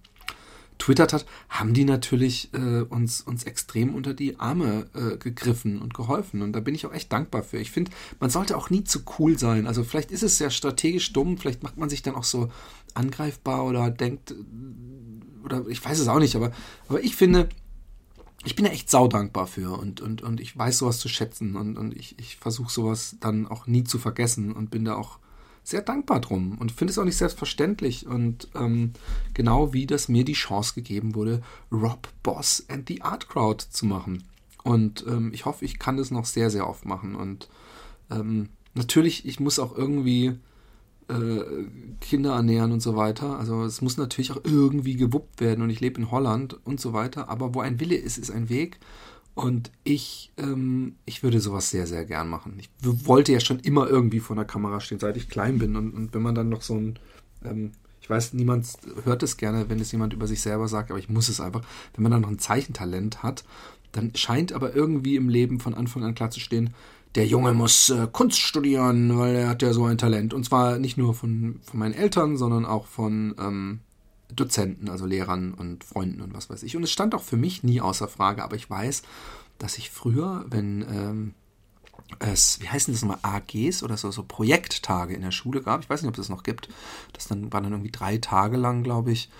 twittert 0.84 1.14
hat, 1.14 1.24
haben 1.48 1.72
die 1.72 1.84
natürlich 1.84 2.50
äh, 2.52 2.82
uns, 2.82 3.22
uns 3.22 3.44
extrem 3.44 3.94
unter 3.94 4.12
die 4.12 4.38
Arme 4.38 4.86
äh, 4.94 5.16
gegriffen 5.16 5.80
und 5.80 5.94
geholfen. 5.94 6.42
Und 6.42 6.52
da 6.52 6.60
bin 6.60 6.74
ich 6.74 6.84
auch 6.84 6.92
echt 6.92 7.10
dankbar 7.10 7.42
für. 7.42 7.56
Ich 7.56 7.70
finde, 7.70 7.90
man 8.20 8.28
sollte 8.28 8.54
auch 8.56 8.68
nie 8.68 8.84
zu 8.84 9.00
cool 9.18 9.38
sein. 9.38 9.66
Also 9.66 9.82
vielleicht 9.82 10.10
ist 10.10 10.22
es 10.22 10.38
ja 10.38 10.50
strategisch 10.50 11.12
dumm, 11.14 11.38
vielleicht 11.38 11.62
macht 11.62 11.78
man 11.78 11.88
sich 11.88 12.02
dann 12.02 12.14
auch 12.14 12.24
so 12.24 12.50
angreifbar 12.92 13.64
oder 13.64 13.90
denkt, 13.90 14.34
oder 15.42 15.66
ich 15.68 15.82
weiß 15.82 15.98
es 15.98 16.08
auch 16.08 16.18
nicht, 16.18 16.36
aber, 16.36 16.52
aber 16.88 17.02
ich 17.02 17.16
finde, 17.16 17.48
ich 18.44 18.54
bin 18.54 18.66
da 18.66 18.70
echt 18.70 18.90
saudankbar 18.90 19.46
für 19.46 19.78
und, 19.78 20.02
und, 20.02 20.20
und 20.20 20.38
ich 20.38 20.56
weiß 20.56 20.78
sowas 20.78 20.98
zu 20.98 21.08
schätzen 21.08 21.56
und, 21.56 21.78
und 21.78 21.96
ich, 21.96 22.18
ich 22.18 22.36
versuche 22.36 22.70
sowas 22.70 23.16
dann 23.20 23.46
auch 23.46 23.66
nie 23.66 23.84
zu 23.84 23.98
vergessen 23.98 24.52
und 24.52 24.70
bin 24.70 24.84
da 24.84 24.96
auch 24.96 25.18
sehr 25.64 25.82
dankbar 25.82 26.20
drum 26.20 26.58
und 26.58 26.70
finde 26.70 26.92
es 26.92 26.98
auch 26.98 27.04
nicht 27.04 27.16
selbstverständlich 27.16 28.06
und 28.06 28.48
ähm, 28.54 28.92
genau 29.32 29.72
wie 29.72 29.86
das 29.86 30.08
mir 30.08 30.24
die 30.24 30.34
Chance 30.34 30.74
gegeben 30.74 31.14
wurde, 31.14 31.42
Rob 31.72 32.08
Boss 32.22 32.64
and 32.68 32.86
the 32.88 33.02
Art 33.02 33.28
Crowd 33.28 33.64
zu 33.70 33.86
machen. 33.86 34.24
Und 34.62 35.04
ähm, 35.08 35.30
ich 35.32 35.46
hoffe, 35.46 35.64
ich 35.64 35.78
kann 35.78 35.96
das 35.96 36.10
noch 36.10 36.26
sehr, 36.26 36.50
sehr 36.50 36.68
oft 36.68 36.84
machen 36.84 37.14
und 37.16 37.48
ähm, 38.10 38.50
natürlich, 38.74 39.26
ich 39.26 39.40
muss 39.40 39.58
auch 39.58 39.76
irgendwie 39.76 40.38
äh, 41.08 41.44
Kinder 42.00 42.34
ernähren 42.34 42.72
und 42.72 42.80
so 42.80 42.96
weiter. 42.96 43.38
Also 43.38 43.64
es 43.64 43.82
muss 43.82 43.96
natürlich 43.96 44.32
auch 44.32 44.40
irgendwie 44.44 44.96
gewuppt 44.96 45.40
werden 45.40 45.62
und 45.62 45.70
ich 45.70 45.80
lebe 45.80 46.00
in 46.00 46.10
Holland 46.10 46.58
und 46.64 46.80
so 46.80 46.92
weiter. 46.92 47.28
Aber 47.28 47.54
wo 47.54 47.60
ein 47.60 47.80
Wille 47.80 47.96
ist, 47.96 48.18
ist 48.18 48.30
ein 48.30 48.48
Weg. 48.48 48.78
Und 49.34 49.72
ich, 49.82 50.32
ähm, 50.36 50.94
ich 51.06 51.22
würde 51.22 51.40
sowas 51.40 51.70
sehr, 51.70 51.86
sehr 51.86 52.04
gern 52.04 52.28
machen. 52.28 52.56
Ich 52.58 52.70
wollte 52.82 53.32
ja 53.32 53.40
schon 53.40 53.58
immer 53.60 53.88
irgendwie 53.88 54.20
vor 54.20 54.36
der 54.36 54.44
Kamera 54.44 54.80
stehen, 54.80 55.00
seit 55.00 55.16
ich 55.16 55.28
klein 55.28 55.58
bin. 55.58 55.76
Und, 55.76 55.92
und 55.92 56.14
wenn 56.14 56.22
man 56.22 56.34
dann 56.34 56.48
noch 56.48 56.62
so 56.62 56.74
ein, 56.74 56.98
ähm, 57.44 57.72
Ich 58.00 58.10
weiß, 58.10 58.34
niemand 58.34 58.68
hört 59.04 59.22
es 59.22 59.36
gerne, 59.38 59.68
wenn 59.68 59.80
es 59.80 59.90
jemand 59.90 60.12
über 60.12 60.26
sich 60.26 60.40
selber 60.42 60.68
sagt, 60.68 60.90
aber 60.90 61.00
ich 61.00 61.08
muss 61.08 61.28
es 61.28 61.40
einfach. 61.40 61.62
Wenn 61.94 62.02
man 62.02 62.12
dann 62.12 62.20
noch 62.20 62.28
ein 62.28 62.38
Zeichentalent 62.38 63.22
hat, 63.22 63.44
dann 63.92 64.14
scheint 64.14 64.52
aber 64.52 64.74
irgendwie 64.76 65.16
im 65.16 65.28
Leben 65.28 65.58
von 65.58 65.74
Anfang 65.74 66.04
an 66.04 66.14
klar 66.14 66.30
zu 66.30 66.38
stehen, 66.38 66.74
der 67.14 67.26
Junge 67.26 67.54
muss 67.54 67.90
äh, 67.90 68.06
Kunst 68.10 68.40
studieren, 68.40 69.16
weil 69.18 69.36
er 69.36 69.48
hat 69.48 69.62
ja 69.62 69.72
so 69.72 69.84
ein 69.84 69.98
Talent. 69.98 70.34
Und 70.34 70.44
zwar 70.44 70.78
nicht 70.78 70.98
nur 70.98 71.14
von, 71.14 71.60
von 71.62 71.78
meinen 71.78 71.94
Eltern, 71.94 72.36
sondern 72.36 72.66
auch 72.66 72.86
von 72.86 73.34
ähm, 73.38 73.80
Dozenten, 74.34 74.88
also 74.88 75.06
Lehrern 75.06 75.54
und 75.54 75.84
Freunden 75.84 76.20
und 76.20 76.34
was 76.34 76.50
weiß 76.50 76.62
ich. 76.62 76.76
Und 76.76 76.82
es 76.82 76.90
stand 76.90 77.14
auch 77.14 77.22
für 77.22 77.36
mich 77.36 77.62
nie 77.62 77.80
außer 77.80 78.08
Frage, 78.08 78.42
aber 78.42 78.56
ich 78.56 78.68
weiß, 78.68 79.02
dass 79.58 79.78
ich 79.78 79.90
früher, 79.90 80.44
wenn 80.48 80.82
ähm, 80.82 81.34
es, 82.18 82.60
wie 82.60 82.68
heißen 82.68 82.92
das 82.92 83.02
nochmal, 83.02 83.18
AGs 83.22 83.82
oder 83.82 83.96
so, 83.96 84.10
so 84.10 84.24
Projekttage 84.24 85.14
in 85.14 85.22
der 85.22 85.30
Schule 85.30 85.62
gab. 85.62 85.82
Ich 85.82 85.90
weiß 85.90 86.02
nicht, 86.02 86.08
ob 86.08 86.14
es 86.14 86.26
das 86.26 86.28
noch 86.28 86.42
gibt. 86.42 86.68
Das 87.12 87.28
dann 87.28 87.52
waren 87.52 87.64
dann 87.64 87.72
irgendwie 87.72 87.90
drei 87.90 88.18
Tage 88.18 88.56
lang, 88.56 88.82
glaube 88.82 89.12
ich, 89.12 89.30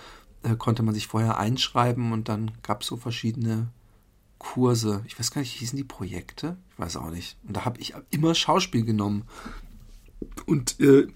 äh, 0.43 0.55
konnte 0.55 0.83
man 0.83 0.93
sich 0.93 1.07
vorher 1.07 1.37
einschreiben 1.37 2.11
und 2.11 2.29
dann 2.29 2.51
gab 2.63 2.81
es 2.81 2.87
so 2.87 2.97
verschiedene 2.97 3.69
Kurse. 4.37 5.03
Ich 5.07 5.17
weiß 5.17 5.31
gar 5.31 5.41
nicht, 5.41 5.53
hießen 5.53 5.77
die 5.77 5.83
Projekte? 5.83 6.57
Ich 6.71 6.79
weiß 6.79 6.97
auch 6.97 7.09
nicht. 7.09 7.37
Und 7.47 7.55
da 7.57 7.65
habe 7.65 7.79
ich 7.79 7.93
immer 8.11 8.35
Schauspiel 8.35 8.85
genommen. 8.85 9.23
Und 10.45 10.79
äh, 10.79 11.07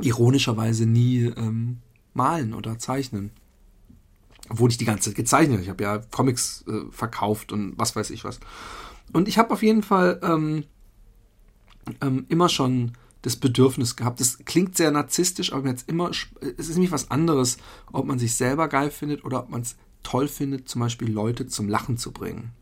ironischerweise 0.00 0.86
nie 0.86 1.24
ähm, 1.24 1.80
malen 2.14 2.54
oder 2.54 2.78
zeichnen. 2.78 3.30
Obwohl 4.48 4.70
ich 4.70 4.78
die 4.78 4.84
ganze 4.84 5.10
Zeit 5.10 5.16
gezeichnet 5.16 5.54
habe. 5.54 5.62
Ich 5.62 5.70
habe 5.70 5.82
ja 5.82 5.98
Comics 5.98 6.64
äh, 6.68 6.90
verkauft 6.90 7.52
und 7.52 7.74
was 7.76 7.96
weiß 7.96 8.10
ich 8.10 8.24
was. 8.24 8.40
Und 9.12 9.28
ich 9.28 9.38
habe 9.38 9.52
auf 9.52 9.62
jeden 9.62 9.82
Fall 9.82 10.20
ähm, 10.22 10.64
ähm, 12.00 12.26
immer 12.28 12.48
schon 12.48 12.92
das 13.22 13.36
Bedürfnis 13.36 13.96
gehabt. 13.96 14.20
Das 14.20 14.38
klingt 14.44 14.76
sehr 14.76 14.90
narzisstisch, 14.90 15.52
aber 15.52 15.68
jetzt 15.68 15.88
immer, 15.88 16.10
es 16.10 16.68
ist 16.68 16.74
nämlich 16.74 16.92
was 16.92 17.10
anderes, 17.10 17.56
ob 17.90 18.06
man 18.06 18.18
sich 18.18 18.34
selber 18.34 18.68
geil 18.68 18.90
findet 18.90 19.24
oder 19.24 19.40
ob 19.40 19.48
man 19.48 19.62
es 19.62 19.76
toll 20.02 20.28
findet, 20.28 20.68
zum 20.68 20.82
Beispiel 20.82 21.10
Leute 21.10 21.46
zum 21.46 21.68
Lachen 21.68 21.96
zu 21.96 22.12
bringen. 22.12 22.52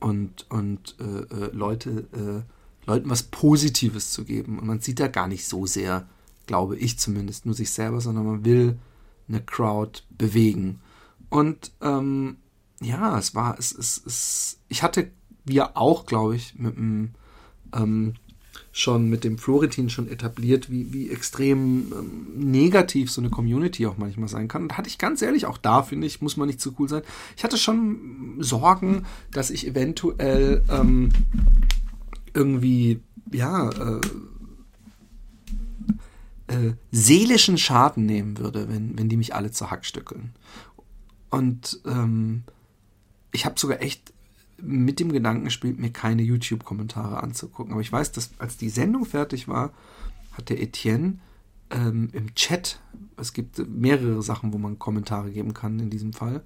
Und, 0.00 0.50
und 0.50 0.96
äh, 0.98 1.34
äh, 1.34 1.50
Leute, 1.52 2.08
äh, 2.12 2.88
Leuten 2.90 3.08
was 3.08 3.22
Positives 3.22 4.10
zu 4.10 4.24
geben. 4.24 4.58
Und 4.58 4.66
man 4.66 4.80
sieht 4.80 4.98
da 4.98 5.06
gar 5.06 5.28
nicht 5.28 5.46
so 5.46 5.64
sehr, 5.64 6.08
glaube 6.46 6.76
ich 6.76 6.98
zumindest, 6.98 7.46
nur 7.46 7.54
sich 7.54 7.70
selber, 7.70 8.00
sondern 8.00 8.26
man 8.26 8.44
will 8.44 8.78
eine 9.28 9.40
Crowd 9.40 10.02
bewegen. 10.10 10.80
Und 11.30 11.72
ähm, 11.80 12.36
ja, 12.80 13.18
es 13.18 13.34
war, 13.34 13.58
es, 13.58 13.72
es, 13.72 14.02
es, 14.04 14.58
ich 14.68 14.82
hatte 14.82 15.10
wir 15.44 15.76
auch, 15.76 16.06
glaube 16.06 16.36
ich, 16.36 16.54
mit 16.56 16.76
dem, 16.76 17.10
ähm, 17.74 18.14
schon 18.72 19.08
mit 19.08 19.24
dem 19.24 19.38
Florentin 19.38 19.90
schon 19.90 20.08
etabliert, 20.08 20.70
wie, 20.70 20.92
wie 20.92 21.10
extrem 21.10 21.92
ähm, 21.92 22.26
negativ 22.36 23.10
so 23.10 23.20
eine 23.20 23.30
Community 23.30 23.86
auch 23.86 23.98
manchmal 23.98 24.28
sein 24.28 24.48
kann. 24.48 24.62
Und 24.62 24.76
hatte 24.76 24.88
ich 24.88 24.98
ganz 24.98 25.22
ehrlich, 25.22 25.46
auch 25.46 25.58
da 25.58 25.82
finde 25.82 26.06
ich, 26.06 26.22
muss 26.22 26.36
man 26.36 26.48
nicht 26.48 26.60
zu 26.60 26.74
cool 26.78 26.88
sein. 26.88 27.02
Ich 27.36 27.44
hatte 27.44 27.58
schon 27.58 28.36
Sorgen, 28.38 29.04
dass 29.30 29.50
ich 29.50 29.66
eventuell 29.66 30.62
ähm, 30.70 31.10
irgendwie, 32.32 33.00
ja, 33.30 33.70
äh, 33.70 34.00
äh, 36.46 36.72
seelischen 36.90 37.58
Schaden 37.58 38.06
nehmen 38.06 38.38
würde, 38.38 38.68
wenn, 38.68 38.98
wenn 38.98 39.08
die 39.08 39.16
mich 39.16 39.34
alle 39.34 39.50
zerhackstückeln. 39.50 40.34
Und 41.30 41.80
ähm, 41.86 42.44
ich 43.32 43.44
habe 43.44 43.58
sogar 43.58 43.82
echt 43.82 44.12
mit 44.58 45.00
dem 45.00 45.12
Gedanken 45.12 45.44
gespielt, 45.44 45.78
mir 45.78 45.90
keine 45.90 46.22
YouTube-Kommentare 46.22 47.22
anzugucken. 47.22 47.72
Aber 47.72 47.80
ich 47.80 47.92
weiß, 47.92 48.12
dass 48.12 48.30
als 48.38 48.56
die 48.56 48.68
Sendung 48.68 49.04
fertig 49.04 49.48
war, 49.48 49.72
hat 50.32 50.48
der 50.48 50.62
Etienne 50.62 51.18
ähm, 51.70 52.10
im 52.12 52.34
Chat, 52.34 52.80
es 53.16 53.32
gibt 53.32 53.58
mehrere 53.68 54.22
Sachen, 54.22 54.52
wo 54.52 54.58
man 54.58 54.78
Kommentare 54.78 55.30
geben 55.30 55.54
kann 55.54 55.78
in 55.80 55.90
diesem 55.90 56.12
Fall, 56.12 56.44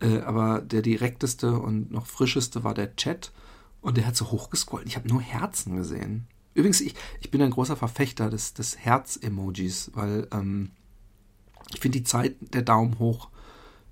äh, 0.00 0.20
aber 0.20 0.60
der 0.60 0.82
direkteste 0.82 1.58
und 1.58 1.90
noch 1.90 2.06
frischeste 2.06 2.64
war 2.64 2.74
der 2.74 2.96
Chat 2.96 3.32
und 3.80 3.96
der 3.96 4.06
hat 4.06 4.16
so 4.16 4.30
hochgescrollt. 4.30 4.86
Ich 4.86 4.96
habe 4.96 5.08
nur 5.08 5.20
Herzen 5.20 5.76
gesehen. 5.76 6.26
Übrigens, 6.54 6.80
ich, 6.80 6.94
ich 7.20 7.30
bin 7.30 7.42
ein 7.42 7.50
großer 7.50 7.76
Verfechter 7.76 8.30
des, 8.30 8.54
des 8.54 8.78
Herz-Emojis, 8.78 9.90
weil 9.94 10.28
ähm, 10.32 10.70
ich 11.72 11.80
finde 11.80 11.98
die 11.98 12.04
Zeit 12.04 12.36
der 12.40 12.62
Daumen 12.62 12.98
hoch 12.98 13.28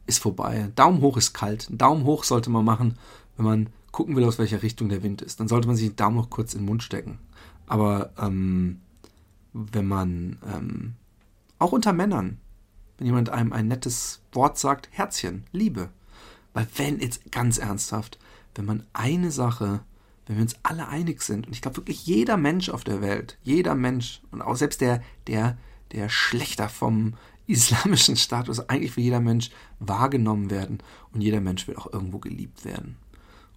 ist 0.06 0.18
vorbei. 0.18 0.70
Daumen 0.74 1.00
hoch 1.00 1.16
ist 1.16 1.32
kalt. 1.32 1.68
Daumen 1.70 2.04
hoch 2.04 2.24
sollte 2.24 2.50
man 2.50 2.64
machen, 2.64 2.98
wenn 3.36 3.46
man 3.46 3.68
gucken 3.92 4.16
will, 4.16 4.24
aus 4.24 4.38
welcher 4.38 4.62
Richtung 4.62 4.88
der 4.88 5.02
Wind 5.02 5.22
ist, 5.22 5.40
dann 5.40 5.48
sollte 5.48 5.66
man 5.66 5.76
sich 5.76 5.88
den 5.88 5.96
Daumen 5.96 6.16
noch 6.16 6.30
kurz 6.30 6.54
in 6.54 6.60
den 6.60 6.66
Mund 6.66 6.82
stecken. 6.82 7.18
Aber 7.66 8.12
ähm, 8.18 8.80
wenn 9.52 9.86
man 9.86 10.38
ähm, 10.46 10.94
auch 11.58 11.72
unter 11.72 11.92
Männern, 11.92 12.38
wenn 12.98 13.06
jemand 13.06 13.30
einem 13.30 13.52
ein 13.52 13.68
nettes 13.68 14.20
Wort 14.32 14.58
sagt, 14.58 14.88
Herzchen, 14.92 15.44
Liebe. 15.52 15.90
Weil 16.52 16.66
wenn 16.76 17.00
jetzt 17.00 17.30
ganz 17.32 17.58
ernsthaft, 17.58 18.18
wenn 18.54 18.64
man 18.64 18.86
eine 18.92 19.30
Sache, 19.30 19.80
wenn 20.30 20.36
wir 20.36 20.42
uns 20.42 20.54
alle 20.62 20.86
einig 20.86 21.22
sind, 21.22 21.48
und 21.48 21.52
ich 21.52 21.60
glaube 21.60 21.78
wirklich 21.78 22.06
jeder 22.06 22.36
Mensch 22.36 22.68
auf 22.68 22.84
der 22.84 23.00
Welt, 23.00 23.36
jeder 23.42 23.74
Mensch, 23.74 24.22
und 24.30 24.42
auch 24.42 24.54
selbst 24.54 24.80
der, 24.80 25.02
der, 25.26 25.58
der 25.90 26.08
Schlechter 26.08 26.68
vom 26.68 27.14
islamischen 27.48 28.14
Status, 28.14 28.60
eigentlich 28.68 28.96
will 28.96 29.02
jeder 29.02 29.18
Mensch 29.18 29.50
wahrgenommen 29.80 30.48
werden 30.48 30.78
und 31.12 31.20
jeder 31.20 31.40
Mensch 31.40 31.66
will 31.66 31.74
auch 31.74 31.92
irgendwo 31.92 32.20
geliebt 32.20 32.64
werden 32.64 32.96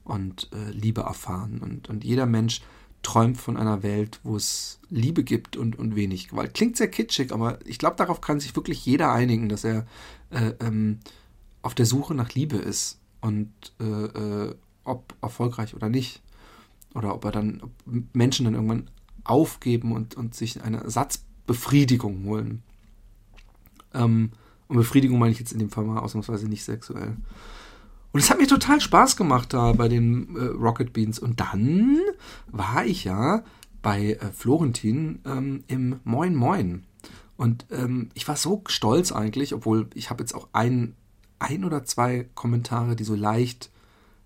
und 0.03 0.49
äh, 0.51 0.71
Liebe 0.71 1.01
erfahren. 1.01 1.59
Und, 1.59 1.89
und 1.89 2.03
jeder 2.03 2.25
Mensch 2.25 2.61
träumt 3.03 3.37
von 3.37 3.55
einer 3.55 3.83
Welt, 3.83 4.19
wo 4.23 4.35
es 4.35 4.79
Liebe 4.89 5.23
gibt 5.23 5.55
und, 5.55 5.77
und 5.77 5.95
wenig 5.95 6.29
Gewalt. 6.29 6.55
Klingt 6.55 6.75
sehr 6.75 6.89
kitschig, 6.89 7.31
aber 7.31 7.59
ich 7.65 7.77
glaube, 7.77 7.97
darauf 7.97 8.19
kann 8.19 8.39
sich 8.39 8.55
wirklich 8.55 8.83
jeder 8.83 9.11
einigen, 9.11 9.47
dass 9.47 9.63
er 9.63 9.85
äh, 10.31 10.53
ähm, 10.59 11.01
auf 11.61 11.75
der 11.75 11.85
Suche 11.85 12.15
nach 12.15 12.33
Liebe 12.33 12.57
ist. 12.57 12.99
Und 13.21 13.53
äh, 13.79 13.83
äh 13.83 14.55
ob 14.85 15.15
erfolgreich 15.21 15.73
oder 15.75 15.87
nicht. 15.89 16.21
Oder 16.93 17.15
ob 17.15 17.25
er 17.25 17.31
dann, 17.31 17.61
ob 17.61 17.71
Menschen 18.13 18.45
dann 18.45 18.53
irgendwann 18.53 18.89
aufgeben 19.23 19.93
und, 19.93 20.15
und 20.15 20.35
sich 20.35 20.61
eine 20.63 20.83
Ersatzbefriedigung 20.83 22.25
holen. 22.25 22.63
Ähm, 23.93 24.31
und 24.67 24.77
Befriedigung 24.77 25.19
meine 25.19 25.31
ich 25.31 25.39
jetzt 25.39 25.53
in 25.53 25.59
dem 25.59 25.69
Fall 25.69 25.83
mal 25.85 25.99
ausnahmsweise 25.99 26.47
nicht 26.47 26.63
sexuell. 26.63 27.17
Und 28.11 28.19
es 28.19 28.29
hat 28.29 28.39
mir 28.39 28.47
total 28.47 28.79
Spaß 28.79 29.17
gemacht 29.17 29.53
da 29.53 29.73
bei 29.73 29.87
den 29.87 30.35
äh, 30.35 30.43
Rocket 30.43 30.93
Beans. 30.93 31.19
Und 31.19 31.39
dann 31.39 31.99
war 32.47 32.85
ich 32.85 33.03
ja 33.03 33.43
bei 33.81 34.13
äh, 34.13 34.31
Florentin 34.31 35.19
ähm, 35.25 35.63
im 35.67 35.99
Moin 36.03 36.35
Moin. 36.35 36.83
Und 37.37 37.65
ähm, 37.71 38.09
ich 38.13 38.27
war 38.27 38.35
so 38.35 38.63
stolz 38.67 39.11
eigentlich, 39.11 39.53
obwohl 39.53 39.89
ich 39.95 40.09
habe 40.09 40.21
jetzt 40.21 40.35
auch 40.35 40.47
ein, 40.53 40.95
ein 41.39 41.65
oder 41.65 41.83
zwei 41.83 42.29
Kommentare, 42.35 42.95
die 42.95 43.03
so 43.03 43.15
leicht 43.15 43.71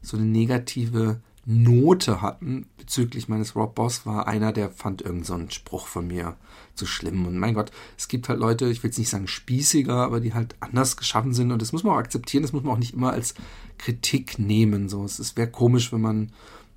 so 0.01 0.17
eine 0.17 0.25
negative 0.25 1.21
Note 1.49 2.21
hatten 2.21 2.65
bezüglich 2.77 3.29
meines 3.29 3.55
Rob 3.55 3.73
Boss, 3.73 4.05
war 4.05 4.27
einer, 4.27 4.51
der 4.51 4.69
fand 4.69 5.01
irgendeinen 5.01 5.47
so 5.47 5.55
Spruch 5.55 5.87
von 5.87 6.05
mir 6.05 6.35
zu 6.75 6.85
schlimm. 6.85 7.25
Und 7.25 7.39
mein 7.39 7.53
Gott, 7.53 7.71
es 7.97 8.09
gibt 8.09 8.27
halt 8.27 8.37
Leute, 8.37 8.67
ich 8.67 8.83
will 8.83 8.89
jetzt 8.89 8.97
nicht 8.97 9.09
sagen 9.09 9.29
spießiger, 9.29 9.95
aber 9.95 10.19
die 10.19 10.33
halt 10.33 10.55
anders 10.59 10.97
geschaffen 10.97 11.33
sind. 11.33 11.53
Und 11.53 11.61
das 11.61 11.71
muss 11.71 11.85
man 11.85 11.93
auch 11.93 11.99
akzeptieren, 11.99 12.41
das 12.41 12.51
muss 12.51 12.63
man 12.63 12.73
auch 12.73 12.79
nicht 12.79 12.93
immer 12.93 13.13
als 13.13 13.33
Kritik 13.77 14.37
nehmen. 14.39 14.89
So, 14.89 15.05
es 15.05 15.37
wäre 15.37 15.49
komisch, 15.49 15.93
wenn 15.93 16.01
man, 16.01 16.33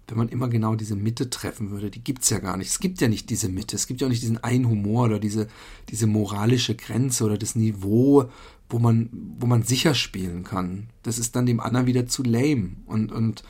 wenn 0.07 0.19
man 0.19 0.29
immer 0.29 0.49
genau 0.49 0.77
diese 0.77 0.95
Mitte 0.95 1.31
treffen 1.31 1.73
würde. 1.73 1.91
Die 1.91 2.05
gibt 2.05 2.23
es 2.23 2.31
ja 2.31 2.39
gar 2.39 2.57
nicht. 2.57 2.69
Es 2.69 2.79
gibt 2.79 3.01
ja 3.01 3.09
nicht 3.09 3.29
diese 3.29 3.49
Mitte. 3.49 3.75
Es 3.75 3.89
gibt 3.89 4.01
ja 4.01 4.07
auch 4.07 4.11
nicht 4.11 4.23
diesen 4.23 4.39
einen 4.45 4.69
Humor 4.69 5.07
oder 5.07 5.19
diese, 5.19 5.49
diese 5.89 6.07
moralische 6.07 6.77
Grenze 6.77 7.25
oder 7.25 7.39
das 7.39 7.57
Niveau, 7.57 8.31
wo 8.69 8.79
man, 8.79 9.11
wo 9.37 9.47
man 9.47 9.65
sicher 9.65 9.95
spielen 9.95 10.45
kann. 10.45 10.87
Das 11.03 11.19
ist 11.19 11.35
dann 11.35 11.47
dem 11.47 11.59
anderen 11.59 11.87
wieder 11.87 12.07
zu 12.07 12.23
lame. 12.23 12.71
Und, 12.87 13.11
und 13.11 13.43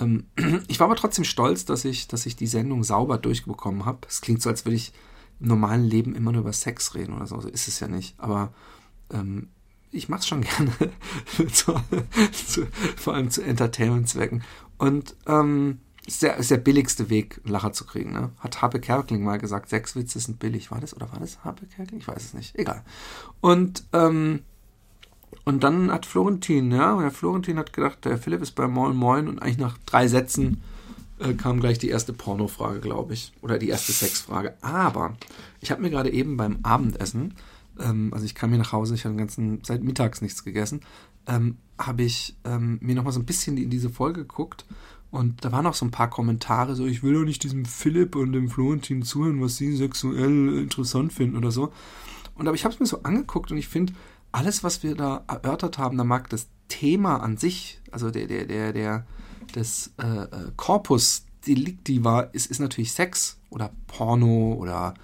ähm, 0.00 0.26
ich 0.68 0.80
war 0.80 0.86
aber 0.86 0.96
trotzdem 0.96 1.24
stolz, 1.24 1.64
dass 1.64 1.84
ich, 1.84 2.08
dass 2.08 2.26
ich 2.26 2.36
die 2.36 2.46
Sendung 2.46 2.84
sauber 2.84 3.18
durchbekommen 3.18 3.84
habe. 3.84 4.00
Es 4.08 4.20
klingt 4.20 4.42
so, 4.42 4.50
als 4.50 4.64
würde 4.64 4.76
ich 4.76 4.92
im 5.40 5.48
normalen 5.48 5.84
Leben 5.84 6.14
immer 6.14 6.32
nur 6.32 6.42
über 6.42 6.52
Sex 6.52 6.94
reden 6.94 7.14
oder 7.14 7.26
so. 7.26 7.40
So 7.40 7.48
ist 7.48 7.68
es 7.68 7.80
ja 7.80 7.88
nicht. 7.88 8.14
Aber 8.18 8.52
ähm, 9.12 9.48
ich 9.90 10.08
mache 10.08 10.20
es 10.20 10.26
schon 10.26 10.40
gerne. 10.42 10.72
zu, 11.52 11.74
zu, 12.32 12.66
vor 12.96 13.14
allem 13.14 13.30
zu 13.30 13.42
Entertainment-Zwecken. 13.42 14.42
Und 14.78 15.16
ähm, 15.26 15.80
ist 16.06 16.22
der, 16.22 16.36
ist 16.36 16.50
der 16.50 16.56
billigste 16.56 17.10
Weg, 17.10 17.40
einen 17.44 17.52
Lacher 17.52 17.72
zu 17.72 17.86
kriegen. 17.86 18.12
Ne? 18.12 18.32
Hat 18.38 18.60
Harpe 18.60 18.80
Kerkling 18.80 19.22
mal 19.22 19.38
gesagt, 19.38 19.68
sechs 19.68 19.94
Witze 19.94 20.18
sind 20.18 20.40
billig. 20.40 20.70
War 20.70 20.80
das? 20.80 20.94
Oder 20.94 21.12
war 21.12 21.20
das 21.20 21.44
Harpe 21.44 21.66
Kerkling? 21.66 22.00
Ich 22.00 22.08
weiß 22.08 22.24
es 22.24 22.34
nicht. 22.34 22.58
Egal. 22.58 22.82
Und 23.40 23.84
ähm, 23.92 24.40
und 25.44 25.64
dann 25.64 25.90
hat 25.90 26.06
Florentin, 26.06 26.70
ja, 26.70 27.00
der 27.00 27.10
Florentin 27.10 27.58
hat 27.58 27.72
gedacht, 27.72 28.04
der 28.04 28.18
Philipp 28.18 28.42
ist 28.42 28.52
bei 28.52 28.68
Moin 28.68 28.96
Moin 28.96 29.28
und 29.28 29.40
eigentlich 29.40 29.58
nach 29.58 29.78
drei 29.86 30.06
Sätzen 30.06 30.62
äh, 31.18 31.34
kam 31.34 31.60
gleich 31.60 31.78
die 31.78 31.88
erste 31.88 32.12
Pornofrage, 32.12 32.80
glaube 32.80 33.14
ich. 33.14 33.32
Oder 33.42 33.58
die 33.58 33.68
erste 33.68 33.92
Sexfrage. 33.92 34.54
Aber 34.60 35.16
ich 35.60 35.70
habe 35.70 35.82
mir 35.82 35.90
gerade 35.90 36.10
eben 36.10 36.36
beim 36.36 36.58
Abendessen, 36.62 37.34
ähm, 37.80 38.12
also 38.12 38.24
ich 38.24 38.34
kam 38.34 38.50
hier 38.50 38.58
nach 38.58 38.72
Hause, 38.72 38.94
ich 38.94 39.04
habe 39.04 39.14
den 39.14 39.18
ganzen, 39.18 39.60
seit 39.64 39.82
mittags 39.82 40.20
nichts 40.20 40.44
gegessen, 40.44 40.80
ähm, 41.26 41.56
habe 41.78 42.02
ich 42.02 42.36
ähm, 42.44 42.78
mir 42.80 42.94
nochmal 42.94 43.12
so 43.12 43.20
ein 43.20 43.26
bisschen 43.26 43.56
in 43.56 43.70
diese 43.70 43.90
Folge 43.90 44.22
geguckt 44.22 44.64
und 45.10 45.44
da 45.44 45.52
waren 45.52 45.66
auch 45.66 45.74
so 45.74 45.84
ein 45.84 45.90
paar 45.90 46.10
Kommentare, 46.10 46.74
so 46.74 46.86
ich 46.86 47.02
will 47.02 47.14
doch 47.14 47.24
nicht 47.24 47.42
diesem 47.44 47.64
Philipp 47.64 48.16
und 48.16 48.32
dem 48.32 48.48
Florentin 48.48 49.02
zuhören, 49.02 49.40
was 49.40 49.56
sie 49.56 49.76
sexuell 49.76 50.58
interessant 50.58 51.12
finden 51.12 51.36
oder 51.36 51.50
so. 51.50 51.72
Und 52.34 52.48
aber 52.48 52.54
ich 52.54 52.64
habe 52.64 52.72
es 52.72 52.80
mir 52.80 52.86
so 52.86 53.02
angeguckt 53.02 53.50
und 53.50 53.58
ich 53.58 53.68
finde, 53.68 53.92
alles, 54.32 54.64
was 54.64 54.82
wir 54.82 54.94
da 54.94 55.24
erörtert 55.28 55.78
haben, 55.78 55.98
da 55.98 56.04
mag 56.04 56.28
das 56.30 56.48
Thema 56.68 57.18
an 57.18 57.36
sich, 57.36 57.80
also 57.90 58.10
der, 58.10 58.26
der, 58.26 58.46
der, 58.46 58.72
der, 58.72 59.06
des 59.54 59.92
äh, 59.98 60.22
äh 60.22 60.50
Corpus 60.56 61.26
Delicti 61.46 62.04
war, 62.04 62.32
ist, 62.34 62.50
ist 62.50 62.60
natürlich 62.60 62.92
Sex 62.92 63.38
oder 63.50 63.72
Porno 63.86 64.54
oder 64.54 64.94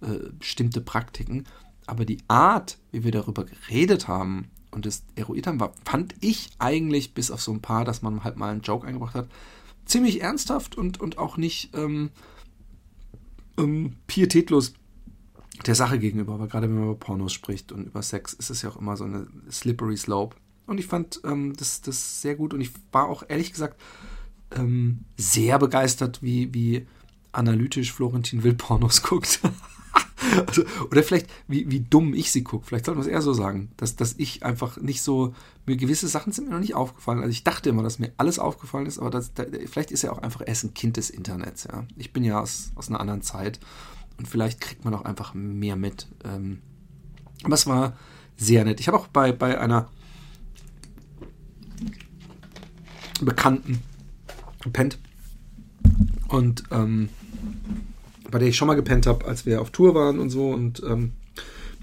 äh, 0.00 0.30
bestimmte 0.38 0.80
Praktiken. 0.80 1.44
Aber 1.86 2.04
die 2.04 2.18
Art, 2.28 2.78
wie 2.92 3.04
wir 3.04 3.12
darüber 3.12 3.44
geredet 3.44 4.08
haben 4.08 4.50
und 4.70 4.86
es 4.86 5.04
eruiert 5.14 5.46
haben, 5.46 5.60
war, 5.60 5.72
fand 5.84 6.14
ich 6.20 6.50
eigentlich, 6.58 7.14
bis 7.14 7.30
auf 7.30 7.42
so 7.42 7.52
ein 7.52 7.62
paar, 7.62 7.84
dass 7.84 8.02
man 8.02 8.24
halt 8.24 8.36
mal 8.36 8.50
einen 8.50 8.62
Joke 8.62 8.86
eingebracht 8.86 9.14
hat, 9.14 9.28
ziemlich 9.84 10.22
ernsthaft 10.22 10.76
und, 10.76 11.00
und 11.00 11.18
auch 11.18 11.36
nicht 11.36 11.74
ähm, 11.74 12.10
ähm, 13.58 13.96
pietätlos 14.06 14.74
der 15.66 15.74
Sache 15.74 15.98
gegenüber. 15.98 16.34
Aber 16.34 16.48
gerade 16.48 16.68
wenn 16.68 16.74
man 16.74 16.84
über 16.84 16.98
Pornos 16.98 17.32
spricht 17.32 17.72
und 17.72 17.86
über 17.86 18.02
Sex, 18.02 18.32
ist 18.32 18.50
es 18.50 18.62
ja 18.62 18.70
auch 18.70 18.76
immer 18.76 18.96
so 18.96 19.04
eine 19.04 19.26
slippery 19.50 19.96
slope. 19.96 20.36
Und 20.66 20.78
ich 20.78 20.86
fand 20.86 21.20
ähm, 21.24 21.54
das, 21.56 21.82
das 21.82 22.22
sehr 22.22 22.34
gut 22.34 22.54
und 22.54 22.60
ich 22.60 22.70
war 22.90 23.08
auch 23.08 23.22
ehrlich 23.28 23.52
gesagt 23.52 23.78
ähm, 24.50 25.00
sehr 25.16 25.58
begeistert, 25.58 26.22
wie, 26.22 26.52
wie 26.54 26.86
analytisch 27.32 27.92
Florentin 27.92 28.42
Will 28.42 28.54
Pornos 28.54 29.02
guckt. 29.02 29.40
also, 30.46 30.62
oder 30.90 31.02
vielleicht, 31.02 31.28
wie, 31.48 31.70
wie 31.70 31.80
dumm 31.80 32.14
ich 32.14 32.32
sie 32.32 32.42
gucke. 32.42 32.66
Vielleicht 32.66 32.86
sollte 32.86 32.98
man 32.98 33.06
es 33.06 33.12
eher 33.12 33.22
so 33.22 33.34
sagen, 33.34 33.70
dass, 33.76 33.96
dass 33.96 34.14
ich 34.16 34.42
einfach 34.42 34.78
nicht 34.78 35.02
so, 35.02 35.34
mir 35.66 35.76
gewisse 35.76 36.08
Sachen 36.08 36.32
sind 36.32 36.46
mir 36.46 36.54
noch 36.54 36.60
nicht 36.60 36.74
aufgefallen. 36.74 37.18
Also 37.18 37.30
ich 37.30 37.44
dachte 37.44 37.68
immer, 37.68 37.82
dass 37.82 37.98
mir 37.98 38.12
alles 38.16 38.38
aufgefallen 38.38 38.86
ist, 38.86 38.98
aber 38.98 39.10
das, 39.10 39.34
da, 39.34 39.44
vielleicht 39.66 39.90
ist 39.90 40.04
er 40.04 40.12
auch 40.12 40.18
einfach 40.18 40.42
erst 40.46 40.64
ein 40.64 40.74
Kind 40.74 40.96
des 40.96 41.10
Internets. 41.10 41.64
Ja. 41.64 41.84
Ich 41.96 42.12
bin 42.12 42.24
ja 42.24 42.40
aus, 42.40 42.72
aus 42.74 42.88
einer 42.88 43.00
anderen 43.00 43.22
Zeit 43.22 43.60
und 44.18 44.28
vielleicht 44.28 44.60
kriegt 44.60 44.84
man 44.84 44.94
auch 44.94 45.04
einfach 45.04 45.34
mehr 45.34 45.76
mit. 45.76 46.08
Ähm, 46.24 46.60
aber 47.42 47.54
es 47.54 47.66
war 47.66 47.96
sehr 48.36 48.64
nett. 48.64 48.80
Ich 48.80 48.88
habe 48.88 48.98
auch 48.98 49.08
bei, 49.08 49.32
bei 49.32 49.60
einer 49.60 49.88
Bekannten 53.20 53.82
gepennt. 54.62 54.98
Und 56.28 56.64
ähm, 56.70 57.08
bei 58.30 58.38
der 58.38 58.48
ich 58.48 58.56
schon 58.56 58.68
mal 58.68 58.74
gepennt 58.74 59.06
habe, 59.06 59.24
als 59.26 59.46
wir 59.46 59.60
auf 59.60 59.70
Tour 59.70 59.94
waren 59.94 60.18
und 60.18 60.30
so 60.30 60.50
und 60.50 60.82
ähm, 60.84 61.12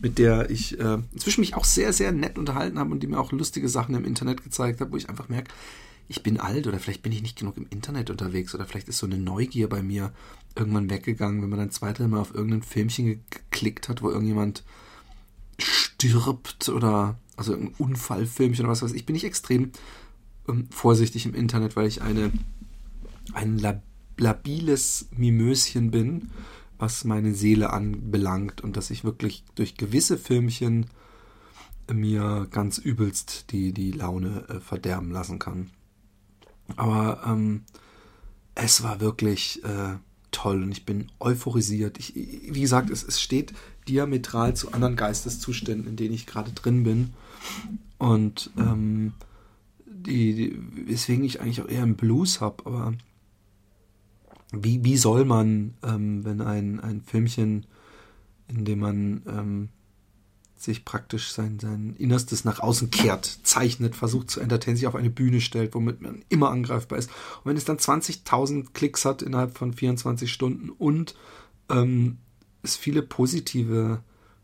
mit 0.01 0.17
der 0.17 0.50
ich 0.50 0.79
äh, 0.79 0.97
inzwischen 1.13 1.41
mich 1.41 1.55
auch 1.55 1.63
sehr, 1.63 1.93
sehr 1.93 2.11
nett 2.11 2.38
unterhalten 2.38 2.79
habe 2.79 2.91
und 2.91 3.01
die 3.01 3.07
mir 3.07 3.19
auch 3.19 3.31
lustige 3.31 3.69
Sachen 3.69 3.95
im 3.95 4.03
Internet 4.03 4.43
gezeigt 4.43 4.81
hat, 4.81 4.91
wo 4.91 4.97
ich 4.97 5.09
einfach 5.09 5.29
merke, 5.29 5.51
ich 6.07 6.23
bin 6.23 6.39
alt 6.39 6.67
oder 6.67 6.79
vielleicht 6.79 7.03
bin 7.03 7.13
ich 7.13 7.21
nicht 7.21 7.38
genug 7.38 7.55
im 7.55 7.67
Internet 7.69 8.09
unterwegs 8.09 8.53
oder 8.53 8.65
vielleicht 8.65 8.89
ist 8.89 8.97
so 8.97 9.05
eine 9.05 9.17
Neugier 9.17 9.69
bei 9.69 9.81
mir 9.81 10.11
irgendwann 10.55 10.89
weggegangen, 10.89 11.41
wenn 11.41 11.50
man 11.50 11.60
dann 11.60 11.72
zwei, 11.72 11.93
drei 11.93 12.08
Mal 12.08 12.20
auf 12.20 12.34
irgendein 12.34 12.63
Filmchen 12.63 13.24
geklickt 13.29 13.89
hat, 13.89 14.01
wo 14.01 14.10
irgendjemand 14.10 14.63
stirbt 15.58 16.70
oder 16.70 17.20
also 17.36 17.53
irgendein 17.53 17.75
Unfallfilmchen 17.75 18.65
oder 18.65 18.72
was 18.72 18.81
weiß 18.81 18.93
ich, 18.93 19.05
bin 19.05 19.15
ich 19.15 19.24
extrem 19.24 19.72
ähm, 20.48 20.67
vorsichtig 20.72 21.25
im 21.25 21.34
Internet, 21.34 21.75
weil 21.75 21.88
ich 21.88 22.01
eine 22.01 22.31
ein 23.34 23.58
lab 23.58 23.81
labiles 24.17 25.08
Mimöschen 25.15 25.89
bin, 25.89 26.29
was 26.77 27.05
meine 27.05 27.34
Seele 27.34 27.72
anbelangt 27.72 28.62
und 28.62 28.77
dass 28.77 28.91
ich 28.91 29.03
wirklich 29.03 29.43
durch 29.55 29.77
gewisse 29.77 30.17
Filmchen 30.17 30.88
mir 31.91 32.48
ganz 32.51 32.77
übelst 32.77 33.51
die, 33.51 33.74
die 33.74 33.91
Laune 33.91 34.48
äh, 34.48 34.60
verderben 34.60 35.12
lassen 35.12 35.39
kann. 35.39 35.72
Aber 36.75 37.24
ähm, 37.25 37.63
es 38.55 38.84
war 38.84 39.00
wirklich 39.00 39.63
äh, 39.63 39.96
toll 40.31 40.63
und 40.63 40.71
ich 40.71 40.85
bin 40.85 41.07
euphorisiert. 41.19 42.00
Ich, 42.00 42.15
wie 42.15 42.61
gesagt, 42.61 42.89
es, 42.89 43.03
es 43.03 43.21
steht 43.21 43.53
diametral 43.88 44.55
zu 44.55 44.71
anderen 44.71 44.95
Geisteszuständen, 44.95 45.88
in 45.88 45.95
denen 45.95 46.13
ich 46.13 46.25
gerade 46.25 46.51
drin 46.51 46.83
bin. 46.83 47.13
Und 47.97 48.50
ähm, 48.57 49.13
die, 49.85 50.33
die, 50.33 50.59
weswegen 50.88 51.23
ich 51.23 51.41
eigentlich 51.41 51.61
auch 51.61 51.69
eher 51.69 51.83
einen 51.83 51.95
Blues 51.95 52.41
habe, 52.41 52.65
aber 52.65 52.93
wie, 54.51 54.83
wie 54.83 54.97
soll 54.97 55.25
man, 55.25 55.75
ähm, 55.83 56.25
wenn 56.25 56.41
ein, 56.41 56.79
ein 56.79 57.01
Filmchen, 57.01 57.65
in 58.47 58.65
dem 58.65 58.79
man 58.79 59.21
ähm, 59.27 59.69
sich 60.63 60.86
praktisch 60.86 61.32
sein, 61.32 61.60
sein 61.60 61.95
Innerstes 61.97 62.45
nach 62.45 62.60
außen 62.60 62.91
kehrt, 62.91 63.26
zeichnet, 63.43 63.95
versucht 63.95 64.30
zu 64.30 64.39
entertainen, 64.39 64.78
sich 64.78 64.88
auf 64.88 64.95
eine 64.95 65.10
Bühne 65.10 65.41
stellt, 65.41 65.74
womit 65.74 66.02
man 66.02 66.24
immer 66.30 66.50
angreifbar 66.50 67.00
ist. 67.00 67.10
Und 67.10 67.50
wenn 67.50 67.58
es 67.58 67.65
dann 67.65 67.78
20.000 67.78 68.71
Klicks 68.74 69.06
hat 69.06 69.21
innerhalb 69.21 69.58
von 69.58 69.74
24 69.74 70.32
Stunden 70.32 70.69
und 70.69 71.15
ähm, 71.69 72.17
es 72.63 72.76
viele 72.76 73.02
positive 73.02 74.02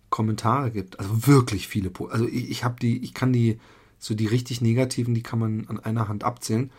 Kommentare 0.10 0.72
gibt, 0.72 1.00
also 1.00 1.28
wirklich 1.28 1.68
viele, 1.68 1.92
also 2.10 2.26
ich, 2.28 2.50
ich 2.50 2.64
habe 2.64 2.80
die, 2.80 3.04
ich 3.04 3.14
kann 3.14 3.34
die, 3.34 3.60
so 4.00 4.16
die 4.16 4.28
richtig 4.28 4.62
negativen, 4.62 5.14
die 5.14 5.24
kann 5.24 5.40
man 5.40 5.68
an 5.68 5.80
einer 5.80 6.08
Hand 6.08 6.24
abzählen, 6.24 6.72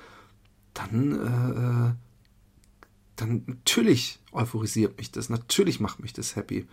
dann 0.75 1.13
äh, 1.13 1.89
äh 1.89 1.95
dann 3.21 3.43
natürlich 3.47 4.21
euphorisiert 4.33 4.97
mich 4.99 5.11
das, 5.11 5.29
natürlich 5.29 5.81
macht 5.81 6.01
mich 6.01 6.13
das 6.13 6.37
happy. 6.37 6.67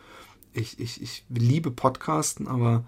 Ich, 0.55 0.79
ich, 0.79 1.01
ich 1.01 1.25
liebe 1.29 1.69
Podcasten, 1.69 2.47
aber 2.47 2.85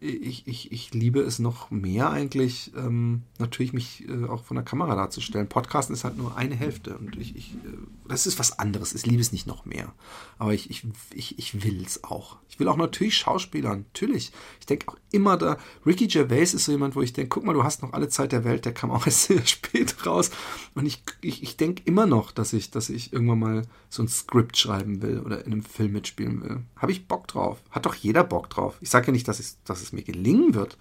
ich, 0.00 0.46
ich, 0.46 0.72
ich 0.72 0.94
liebe 0.94 1.20
es 1.20 1.38
noch 1.38 1.70
mehr 1.70 2.10
eigentlich, 2.10 2.72
ähm, 2.74 3.22
natürlich 3.38 3.72
mich 3.72 4.08
äh, 4.08 4.24
auch 4.24 4.44
von 4.44 4.54
der 4.54 4.64
Kamera 4.64 4.94
darzustellen. 4.94 5.48
Podcasten 5.48 5.94
ist 5.94 6.04
halt 6.04 6.16
nur 6.16 6.36
eine 6.36 6.54
Hälfte 6.54 6.96
und 6.96 7.16
ich, 7.16 7.36
ich 7.36 7.54
äh, 7.54 7.76
das 8.10 8.26
ist 8.26 8.38
was 8.38 8.58
anderes. 8.58 8.92
Ich 8.92 9.06
liebe 9.06 9.22
es 9.22 9.32
nicht 9.32 9.46
noch 9.46 9.64
mehr. 9.64 9.92
Aber 10.38 10.52
ich, 10.52 10.68
ich, 10.68 10.84
ich, 11.14 11.38
ich 11.38 11.62
will 11.62 11.82
es 11.84 12.02
auch. 12.02 12.38
Ich 12.48 12.58
will 12.58 12.68
auch 12.68 12.76
natürlich 12.76 13.16
Schauspielern, 13.16 13.86
natürlich. 13.92 14.32
Ich 14.58 14.66
denke 14.66 14.88
auch 14.88 14.96
immer 15.12 15.36
da, 15.36 15.58
Ricky 15.86 16.08
Gervais 16.08 16.54
ist 16.54 16.64
so 16.64 16.72
jemand, 16.72 16.96
wo 16.96 17.02
ich 17.02 17.12
denke, 17.12 17.28
guck 17.28 17.44
mal, 17.44 17.52
du 17.52 17.62
hast 17.62 17.82
noch 17.82 17.92
alle 17.92 18.08
Zeit 18.08 18.32
der 18.32 18.44
Welt, 18.44 18.64
der 18.64 18.74
kam 18.74 18.90
auch 18.90 19.06
erst 19.06 19.24
sehr 19.24 19.46
spät 19.46 20.06
raus. 20.06 20.30
Und 20.74 20.86
ich, 20.86 21.02
ich, 21.20 21.42
ich 21.42 21.56
denke 21.56 21.82
immer 21.84 22.06
noch, 22.06 22.32
dass 22.32 22.52
ich, 22.52 22.70
dass 22.70 22.90
ich 22.90 23.12
irgendwann 23.12 23.38
mal 23.38 23.62
so 23.88 24.02
ein 24.02 24.08
Skript 24.08 24.56
schreiben 24.56 25.02
will 25.02 25.20
oder 25.20 25.44
in 25.46 25.52
einem 25.52 25.62
Film 25.62 25.92
mitspielen 25.92 26.42
will. 26.42 26.62
Habe 26.76 26.92
ich 26.92 27.06
Bock 27.06 27.28
drauf? 27.28 27.62
Hat 27.70 27.86
doch 27.86 27.94
jeder 27.94 28.24
Bock 28.24 28.50
drauf. 28.50 28.76
Ich 28.80 28.90
sage 28.90 29.06
ja 29.08 29.12
nicht, 29.12 29.28
dass, 29.28 29.38
ich, 29.38 29.52
dass 29.64 29.82
es 29.82 29.89
mir 29.92 30.02
gelingen 30.02 30.54
wird, 30.54 30.78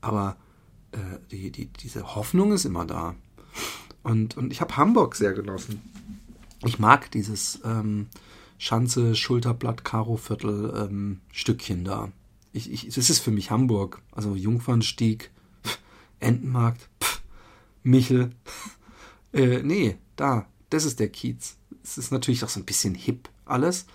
aber 0.00 0.36
äh, 0.92 0.98
die, 1.30 1.50
die, 1.50 1.66
diese 1.66 2.14
Hoffnung 2.14 2.52
ist 2.52 2.64
immer 2.64 2.84
da. 2.84 3.14
Und, 4.02 4.36
und 4.36 4.52
ich 4.52 4.60
habe 4.60 4.76
Hamburg 4.76 5.16
sehr 5.16 5.32
genossen. 5.32 5.82
Ich 6.64 6.78
mag 6.78 7.10
dieses 7.10 7.60
ähm, 7.64 8.06
Schanze, 8.58 9.14
Schulterblatt, 9.14 9.84
Karoviertel 9.84 10.88
ähm, 10.90 11.20
da. 11.84 12.12
Ich, 12.52 12.70
ich, 12.72 12.94
das 12.94 13.10
ist 13.10 13.18
für 13.18 13.30
mich 13.30 13.50
Hamburg. 13.50 14.00
Also 14.12 14.34
Jungfernstieg, 14.34 15.30
pff, 15.64 15.78
Entenmarkt, 16.20 16.88
pff, 17.02 17.22
Michel. 17.82 18.30
Äh, 19.32 19.62
nee, 19.62 19.98
da, 20.16 20.46
das 20.70 20.84
ist 20.84 21.00
der 21.00 21.08
Kiez. 21.08 21.56
Es 21.82 21.98
ist 21.98 22.10
natürlich 22.10 22.42
auch 22.44 22.48
so 22.48 22.60
ein 22.60 22.66
bisschen 22.66 22.94
hip 22.94 23.28
alles, 23.44 23.86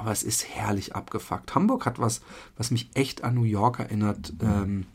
aber 0.00 0.12
es 0.12 0.22
ist 0.22 0.48
herrlich 0.48 0.94
abgefuckt. 0.94 1.54
Hamburg 1.54 1.86
hat 1.86 1.98
was, 1.98 2.22
was 2.56 2.70
mich 2.70 2.90
echt 2.94 3.22
an 3.22 3.34
New 3.34 3.44
York 3.44 3.78
erinnert. 3.78 4.32
Ähm, 4.40 4.86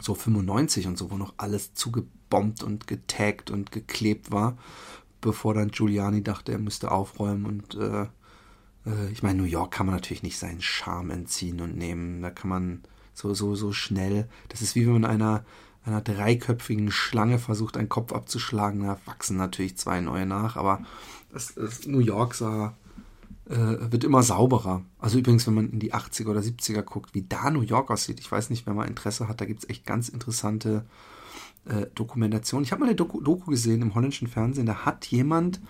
so 0.00 0.14
95 0.14 0.86
und 0.88 0.98
so, 0.98 1.10
wo 1.10 1.16
noch 1.16 1.34
alles 1.38 1.74
zugebombt 1.74 2.62
und 2.62 2.86
getaggt 2.86 3.50
und 3.50 3.72
geklebt 3.72 4.30
war 4.30 4.56
bevor 5.26 5.54
dann 5.54 5.70
Giuliani 5.70 6.22
dachte, 6.22 6.52
er 6.52 6.58
müsste 6.58 6.90
aufräumen. 6.90 7.46
Und 7.46 7.74
äh, 7.74 8.02
äh, 8.88 9.10
ich 9.10 9.22
meine, 9.22 9.38
New 9.38 9.48
York 9.48 9.72
kann 9.72 9.86
man 9.86 9.94
natürlich 9.94 10.22
nicht 10.22 10.38
seinen 10.38 10.62
Charme 10.62 11.10
entziehen 11.10 11.60
und 11.60 11.76
nehmen. 11.76 12.22
Da 12.22 12.30
kann 12.30 12.48
man 12.48 12.82
so, 13.12 13.34
so, 13.34 13.54
so 13.54 13.72
schnell. 13.72 14.28
Das 14.48 14.62
ist 14.62 14.74
wie 14.76 14.86
wenn 14.86 14.94
man 14.94 15.04
einer, 15.04 15.44
einer 15.84 16.00
dreiköpfigen 16.00 16.90
Schlange 16.90 17.38
versucht, 17.38 17.76
einen 17.76 17.88
Kopf 17.88 18.12
abzuschlagen. 18.12 18.84
Da 18.84 18.98
wachsen 19.04 19.36
natürlich 19.36 19.76
zwei 19.76 20.00
neue 20.00 20.26
nach, 20.26 20.56
aber 20.56 20.84
das, 21.32 21.54
das 21.54 21.86
New 21.86 22.00
York 22.00 22.34
sah, 22.34 22.74
äh, 23.48 23.92
wird 23.92 24.04
immer 24.04 24.22
sauberer. 24.22 24.82
Also 24.98 25.18
übrigens, 25.18 25.46
wenn 25.46 25.54
man 25.54 25.70
in 25.70 25.78
die 25.78 25.94
80er 25.94 26.30
oder 26.30 26.40
70er 26.40 26.82
guckt, 26.82 27.14
wie 27.14 27.22
da 27.22 27.50
New 27.50 27.60
York 27.60 27.90
aussieht, 27.90 28.18
ich 28.20 28.30
weiß 28.30 28.50
nicht, 28.50 28.66
wer 28.66 28.74
mal 28.74 28.88
Interesse 28.88 29.28
hat, 29.28 29.40
da 29.40 29.44
gibt 29.44 29.62
es 29.62 29.70
echt 29.70 29.86
ganz 29.86 30.08
interessante 30.08 30.84
äh, 31.66 31.86
Dokumentation. 31.94 32.62
Ich 32.62 32.72
habe 32.72 32.80
mal 32.80 32.86
eine 32.86 32.96
Doku, 32.96 33.20
Doku, 33.20 33.50
gesehen 33.50 33.82
im 33.82 33.94
holländischen 33.94 34.28
Fernsehen, 34.28 34.66
da 34.66 34.84
hat 34.84 35.06
jemand 35.06 35.60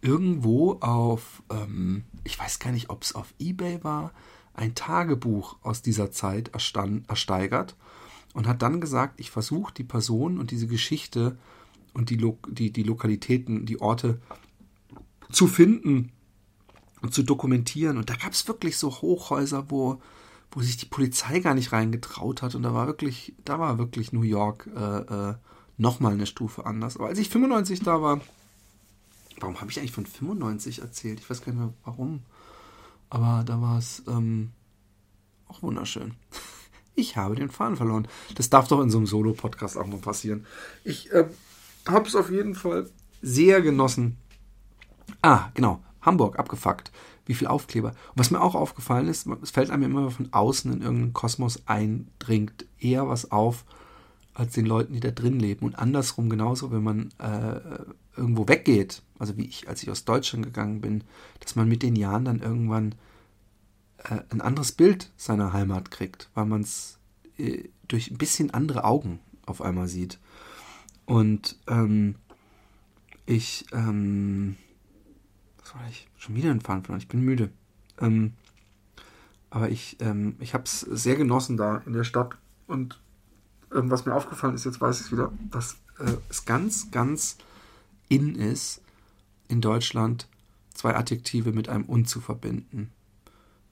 irgendwo 0.00 0.74
auf, 0.74 1.42
ähm, 1.50 2.04
ich 2.22 2.38
weiß 2.38 2.60
gar 2.60 2.70
nicht, 2.70 2.88
ob 2.88 3.02
es 3.02 3.14
auf 3.14 3.34
Ebay 3.38 3.82
war, 3.82 4.12
ein 4.54 4.74
Tagebuch 4.74 5.56
aus 5.62 5.82
dieser 5.82 6.12
Zeit 6.12 6.48
erstand, 6.48 7.08
ersteigert 7.08 7.76
und 8.34 8.46
hat 8.46 8.62
dann 8.62 8.80
gesagt, 8.80 9.18
ich 9.18 9.30
versuche 9.30 9.74
die 9.74 9.84
Person 9.84 10.38
und 10.38 10.52
diese 10.52 10.68
Geschichte 10.68 11.36
und 11.94 12.10
die, 12.10 12.16
Lo 12.16 12.38
die, 12.48 12.72
die 12.72 12.82
Lokalitäten, 12.84 13.66
die 13.66 13.80
Orte 13.80 14.20
zu 15.32 15.48
finden 15.48 16.12
und 17.02 17.14
zu 17.14 17.22
dokumentieren. 17.22 17.96
Und 17.98 18.10
da 18.10 18.14
gab 18.14 18.32
es 18.32 18.46
wirklich 18.48 18.76
so 18.76 18.90
Hochhäuser, 18.90 19.70
wo 19.70 20.00
wo 20.50 20.62
sich 20.62 20.76
die 20.76 20.86
Polizei 20.86 21.40
gar 21.40 21.54
nicht 21.54 21.72
reingetraut 21.72 22.42
hat. 22.42 22.54
Und 22.54 22.62
da 22.62 22.72
war 22.72 22.86
wirklich, 22.86 23.34
da 23.44 23.58
war 23.58 23.78
wirklich 23.78 24.12
New 24.12 24.22
York 24.22 24.68
äh, 24.74 25.30
äh, 25.30 25.34
nochmal 25.76 26.12
eine 26.12 26.26
Stufe 26.26 26.64
anders. 26.66 26.96
Aber 26.96 27.08
als 27.08 27.18
ich 27.18 27.28
95 27.28 27.80
da 27.80 28.00
war, 28.00 28.20
warum 29.40 29.60
habe 29.60 29.70
ich 29.70 29.78
eigentlich 29.78 29.92
von 29.92 30.06
95 30.06 30.80
erzählt? 30.80 31.20
Ich 31.20 31.28
weiß 31.28 31.42
gar 31.42 31.52
nicht 31.52 31.60
mehr 31.60 31.74
warum. 31.84 32.22
Aber 33.10 33.44
da 33.44 33.60
war 33.60 33.78
es 33.78 34.02
ähm, 34.08 34.52
auch 35.46 35.62
wunderschön. 35.62 36.14
Ich 36.94 37.16
habe 37.16 37.36
den 37.36 37.48
Faden 37.48 37.76
verloren. 37.76 38.08
Das 38.34 38.50
darf 38.50 38.66
doch 38.66 38.80
in 38.80 38.90
so 38.90 38.98
einem 38.98 39.06
Solo-Podcast 39.06 39.76
auch 39.76 39.86
mal 39.86 40.00
passieren. 40.00 40.44
Ich 40.82 41.12
äh, 41.12 41.26
habe 41.86 42.08
es 42.08 42.16
auf 42.16 42.28
jeden 42.28 42.56
Fall 42.56 42.90
sehr 43.22 43.62
genossen. 43.62 44.16
Ah, 45.22 45.50
genau. 45.54 45.80
Hamburg 46.00 46.38
abgefuckt. 46.38 46.92
Wie 47.26 47.34
viel 47.34 47.46
Aufkleber. 47.46 47.90
Und 47.90 48.16
was 48.16 48.30
mir 48.30 48.40
auch 48.40 48.54
aufgefallen 48.54 49.08
ist, 49.08 49.26
es 49.42 49.50
fällt 49.50 49.70
einem 49.70 49.82
immer 49.82 50.10
von 50.10 50.32
außen 50.32 50.72
in 50.72 50.80
irgendeinen 50.80 51.12
Kosmos 51.12 51.62
eindringt, 51.66 52.64
eher 52.78 53.08
was 53.08 53.30
auf 53.30 53.64
als 54.38 54.54
den 54.54 54.66
Leuten, 54.66 54.94
die 54.94 55.00
da 55.00 55.10
drin 55.10 55.38
leben. 55.38 55.66
Und 55.66 55.78
andersrum 55.78 56.30
genauso, 56.30 56.70
wenn 56.70 56.82
man 56.82 57.10
äh, 57.18 57.60
irgendwo 58.16 58.48
weggeht, 58.48 59.02
also 59.18 59.36
wie 59.36 59.46
ich, 59.46 59.68
als 59.68 59.82
ich 59.82 59.90
aus 59.90 60.04
Deutschland 60.04 60.44
gegangen 60.44 60.80
bin, 60.80 61.04
dass 61.40 61.56
man 61.56 61.68
mit 61.68 61.82
den 61.82 61.96
Jahren 61.96 62.24
dann 62.24 62.40
irgendwann 62.40 62.94
äh, 64.04 64.20
ein 64.30 64.40
anderes 64.40 64.72
Bild 64.72 65.10
seiner 65.16 65.52
Heimat 65.52 65.90
kriegt, 65.90 66.30
weil 66.34 66.46
man 66.46 66.62
es 66.62 66.98
äh, 67.36 67.64
durch 67.88 68.10
ein 68.10 68.18
bisschen 68.18 68.52
andere 68.52 68.84
Augen 68.84 69.18
auf 69.44 69.60
einmal 69.60 69.88
sieht. 69.88 70.18
Und 71.04 71.56
ähm, 71.66 72.14
ich, 73.26 73.66
ähm, 73.72 74.56
ich? 75.88 76.08
Schon 76.16 76.34
wieder 76.34 76.50
ein 76.50 76.60
Fahren 76.60 76.82
Ich 76.98 77.08
bin 77.08 77.20
müde. 77.20 77.50
Ähm, 78.00 78.34
aber 79.50 79.70
ich, 79.70 79.96
ähm, 80.00 80.36
ich 80.40 80.54
habe 80.54 80.64
es 80.64 80.80
sehr 80.80 81.16
genossen 81.16 81.56
da 81.56 81.78
in 81.86 81.92
der 81.92 82.04
Stadt. 82.04 82.36
Und 82.66 83.00
ähm, 83.74 83.90
was 83.90 84.06
mir 84.06 84.14
aufgefallen 84.14 84.54
ist, 84.54 84.64
jetzt 84.64 84.80
weiß 84.80 85.00
ich 85.00 85.06
es 85.06 85.12
wieder, 85.12 85.32
dass 85.50 85.74
äh, 85.98 86.16
es 86.28 86.44
ganz, 86.44 86.90
ganz 86.90 87.38
in 88.08 88.34
ist, 88.34 88.82
in 89.48 89.60
Deutschland 89.60 90.28
zwei 90.74 90.94
Adjektive 90.94 91.52
mit 91.52 91.68
einem 91.68 91.84
und 91.84 92.08
zu 92.08 92.20
verbinden. 92.20 92.90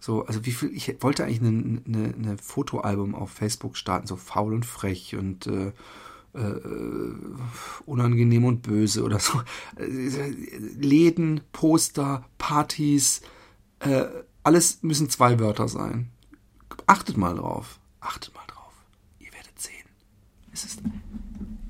So, 0.01 0.27
also 0.27 0.45
wie 0.45 0.53
viel, 0.53 0.71
ich 0.71 1.03
wollte 1.03 1.25
eigentlich 1.25 1.41
ein 1.41 1.83
eine, 1.87 2.15
eine 2.15 2.39
Fotoalbum 2.39 3.15
auf 3.15 3.31
Facebook 3.31 3.77
starten, 3.77 4.07
so 4.07 4.17
faul 4.17 4.55
und 4.55 4.67
frech 4.67 5.17
und 5.17 5.47
äh, 5.47 5.73
unangenehm 7.87 8.45
und 8.45 8.63
böse 8.63 9.03
oder 9.03 9.19
so. 9.19 9.41
Läden, 9.79 11.41
Poster, 11.53 12.25
Partys, 12.39 13.23
äh, 13.81 14.05
alles 14.43 14.83
müssen 14.83 15.11
zwei 15.11 15.39
Wörter 15.41 15.69
sein. 15.69 16.11
Achtet 16.87 17.17
mal 17.17 17.35
drauf. 17.35 17.81
Achtet 18.01 18.35
mal 18.35 18.47
drauf. 18.47 18.73
Ihr 19.19 19.33
werdet 19.33 19.59
sehen. 19.59 19.89
Es 20.53 20.65
ist, 20.65 20.81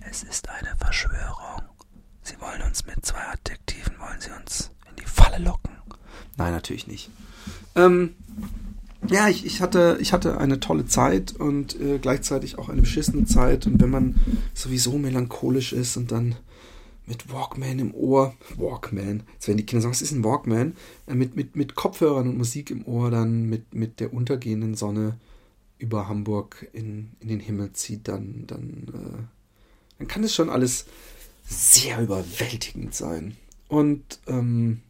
es 0.01 0.23
ist 0.23 0.49
eine 0.49 0.77
Verschwörung. 0.77 1.63
Sie 2.23 2.39
wollen 2.41 2.63
uns 2.63 2.85
mit 2.87 3.05
zwei 3.05 3.23
Adjektiven, 3.33 3.99
wollen 3.99 4.21
sie 4.21 4.31
uns 4.31 4.71
in 4.91 4.97
die 4.97 5.09
Falle 5.09 5.39
locken. 5.39 5.77
Nein, 6.37 6.53
natürlich 6.53 6.87
nicht. 6.87 7.11
Ähm, 7.75 8.15
ja, 9.09 9.29
ich, 9.29 9.45
ich, 9.45 9.61
hatte, 9.61 9.99
ich 10.01 10.13
hatte 10.13 10.39
eine 10.39 10.61
tolle 10.61 10.87
Zeit 10.87 11.35
und 11.39 11.81
äh, 11.81 11.99
gleichzeitig 11.99 12.59
auch 12.59 12.69
eine 12.69 12.81
beschissene 12.81 13.25
Zeit. 13.25 13.67
Und 13.67 13.81
wenn 13.81 13.91
man 13.91 14.17
sowieso 14.55 14.99
melancholisch 14.99 15.73
ist 15.73 15.97
und 15.97 16.13
dann 16.13 16.37
mit 17.07 17.33
Walkman 17.33 17.79
im 17.79 17.95
Ohr, 17.95 18.35
Walkman, 18.57 19.23
jetzt 19.35 19.47
werden 19.47 19.59
die 19.59 19.67
Kinder 19.67 19.83
sagen, 19.83 19.93
was 19.93 20.03
ist 20.03 20.13
ein 20.13 20.25
Walkman? 20.25 20.77
Äh, 21.07 21.15
mit, 21.15 21.37
mit, 21.37 21.57
mit 21.57 21.75
Kopfhörern 21.75 22.29
und 22.29 22.39
Musik 22.39 22.71
im 22.71 22.85
Ohr 22.87 23.11
dann 23.11 23.49
mit, 23.49 23.75
mit 23.75 24.01
der 24.01 24.13
untergehenden 24.13 24.75
Sonne 24.75 25.17
über 25.79 26.09
Hamburg 26.09 26.69
in, 26.73 27.13
in 27.21 27.29
den 27.29 27.41
Himmel 27.41 27.73
zieht, 27.73 28.09
dann, 28.09 28.45
dann, 28.47 28.87
äh, 28.89 29.23
dann 29.99 30.09
kann 30.09 30.25
es 30.25 30.35
schon 30.35 30.51
alles 30.51 30.87
sehr 31.45 32.01
überwältigend 32.01 32.95
sein. 32.95 33.37
Und 33.69 34.21
ähm, 34.27 34.81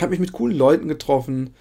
habe 0.00 0.10
mich 0.10 0.20
mit 0.20 0.32
coolen 0.32 0.56
Leuten 0.56 0.88
getroffen, 0.88 1.54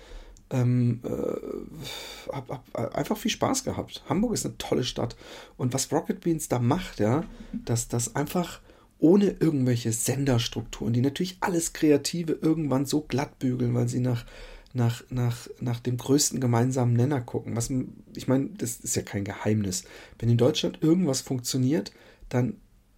ähm, 0.51 0.99
äh, 1.03 2.31
hab, 2.31 2.49
hab 2.49 2.95
einfach 2.95 3.17
viel 3.17 3.31
Spaß 3.31 3.63
gehabt. 3.63 4.03
Hamburg 4.07 4.33
ist 4.33 4.45
eine 4.45 4.57
tolle 4.57 4.83
Stadt. 4.83 5.15
Und 5.57 5.73
was 5.73 5.91
Rocket 5.91 6.21
Beans 6.21 6.47
da 6.47 6.59
macht, 6.59 6.99
ja, 6.99 7.23
dass 7.65 7.87
das 7.87 8.15
einfach 8.15 8.61
ohne 8.99 9.35
irgendwelche 9.39 9.91
Senderstrukturen, 9.91 10.93
die 10.93 11.01
natürlich 11.01 11.37
alles 11.39 11.73
Kreative 11.73 12.33
irgendwann 12.33 12.85
so 12.85 13.01
glatt 13.01 13.39
bügeln, 13.39 13.73
weil 13.73 13.89
sie 13.89 13.99
nach, 13.99 14.25
nach, 14.73 15.03
nach, 15.09 15.47
nach 15.59 15.79
dem 15.79 15.97
größten 15.97 16.39
gemeinsamen 16.39 16.93
Nenner 16.93 17.21
gucken. 17.21 17.55
Was, 17.55 17.71
ich 18.15 18.27
meine, 18.27 18.49
das 18.57 18.77
ist 18.77 18.95
ja 18.95 19.01
kein 19.01 19.23
Geheimnis. 19.23 19.85
Wenn 20.19 20.29
in 20.29 20.37
Deutschland 20.37 20.79
irgendwas 20.81 21.21
funktioniert, 21.21 21.91
dann 22.29 22.57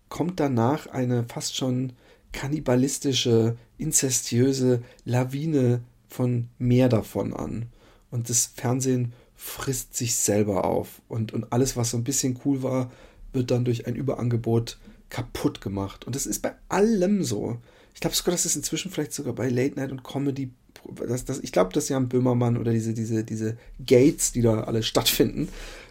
kommt 0.10 0.40
danach 0.40 0.88
eine 0.88 1.24
fast 1.24 1.56
schon 1.56 1.94
kannibalistische, 2.34 3.58
inzestiöse 3.78 4.84
Lawine 5.06 5.82
von 6.14 6.48
mehr 6.60 6.90
davon 6.90 7.34
an. 7.34 7.68
Und 8.12 8.30
das 8.30 8.46
Fernsehen 8.46 9.14
frisst 9.36 9.96
sich 9.96 10.16
selber 10.16 10.66
auf. 10.66 11.02
Und, 11.08 11.34
und 11.34 11.52
alles, 11.52 11.76
was 11.76 11.90
so 11.90 11.98
ein 11.98 12.04
bisschen 12.04 12.40
cool 12.46 12.64
war, 12.64 12.92
wird 13.34 13.52
dann 13.52 13.66
durch 13.66 13.88
ein 13.88 13.96
Überangebot 13.96 14.78
kaputt 15.10 15.62
gemacht. 15.62 16.06
Und 16.06 16.16
das 16.16 16.26
ist 16.26 16.42
bei 16.42 16.54
allem 16.70 17.24
so. 17.24 17.58
Ich 17.94 18.00
glaube 18.00 18.16
sogar, 18.16 18.32
das 18.34 18.46
ist 18.46 18.56
inzwischen 18.56 18.92
vielleicht 18.92 19.14
sogar 19.14 19.34
bei 19.34 19.50
Late 19.50 19.76
Night 19.76 19.92
und 19.92 20.04
Comedy. 20.04 20.52
Das, 21.08 21.26
das, 21.26 21.40
ich 21.40 21.52
glaube, 21.52 21.74
dass 21.74 21.90
Jan 21.90 22.10
Böhmermann 22.10 22.58
oder 22.58 22.72
diese, 22.72 22.94
diese, 22.94 23.24
diese 23.24 23.58
Gates, 23.86 24.32
die 24.32 24.42
da 24.42 24.62
alle 24.62 24.84
stattfinden, 24.84 25.50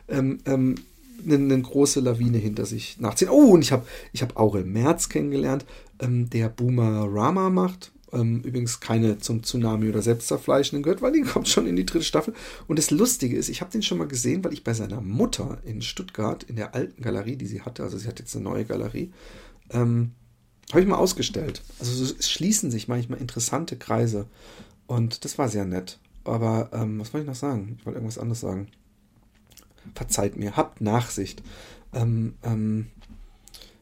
ähm, 0.09 0.39
ähm, 0.47 0.77
eine, 1.25 1.35
eine, 1.37 1.63
große 1.63 2.01
Lawine 2.01 2.39
hinter 2.39 2.67
sich 2.67 2.99
nachziehen. 3.01 3.29
Oh, 3.29 3.53
und 3.53 3.63
ich 3.63 3.73
habe 3.73 3.87
ich 4.13 4.23
hab 4.23 4.37
Aurel 4.37 4.65
Merz 4.65 5.09
kennengelernt, 5.09 5.65
ähm, 6.01 6.31
der 6.31 6.49
Boomer 6.49 7.07
Rama 7.09 7.51
macht. 7.51 7.93
Ähm, 8.13 8.43
übrigens 8.43 8.81
keine 8.81 9.19
zum 9.19 9.43
Tsunami 9.43 9.89
oder 9.89 10.03
Selbstzerfleischenden 10.03 10.83
gehört, 10.83 11.01
weil 11.01 11.13
die 11.13 11.21
kommt 11.23 11.49
schon 11.49 11.67
in 11.67 11.77
die 11.77 11.87
dritte 11.87 12.05
Staffel. 12.05 12.35
Und 12.69 12.79
das 12.79 12.91
Lustige 12.91 13.37
ist, 13.37 13.49
ich 13.49 13.61
habe 13.61 13.71
den 13.71 13.83
schon 13.83 13.99
mal 13.99 14.09
gesehen, 14.09 14.45
weil 14.45 14.53
ich 14.53 14.65
bei 14.65 14.75
seiner 14.75 15.01
Mutter 15.01 15.59
in 15.65 15.81
Stuttgart 15.81 16.43
in 16.45 16.57
der 16.57 16.75
alten 16.75 17.03
Galerie, 17.03 17.37
die 17.37 17.47
sie 17.47 17.63
hatte, 17.63 17.83
also 17.83 17.97
sie 17.97 18.09
hat 18.09 18.19
jetzt 18.19 18.35
eine 18.35 18.45
neue 18.45 18.65
Galerie, 18.65 19.13
ähm, 19.71 20.13
habe 20.71 20.81
ich 20.81 20.87
mal 20.87 20.97
ausgestellt. 20.97 21.63
Also 21.81 22.05
es 22.05 22.31
schließen 22.31 22.71
sich 22.71 22.89
manchmal 22.89 23.21
interessante 23.21 23.77
Kreise. 23.77 24.27
Und 24.87 25.25
das 25.25 25.39
war 25.39 25.49
sehr 25.49 25.65
nett. 25.65 25.99
Aber 26.25 26.71
ähm, 26.73 27.01
was 27.01 27.13
wollte 27.13 27.25
ich 27.25 27.29
noch 27.29 27.35
sagen? 27.35 27.77
Ich 27.79 27.87
wollte 27.87 27.99
irgendwas 27.99 28.19
anderes 28.19 28.41
sagen. 28.41 28.69
Verzeiht 29.95 30.37
mir, 30.37 30.57
habt 30.57 30.81
Nachsicht. 30.81 31.43
Ähm, 31.93 32.35
ähm, 32.43 32.87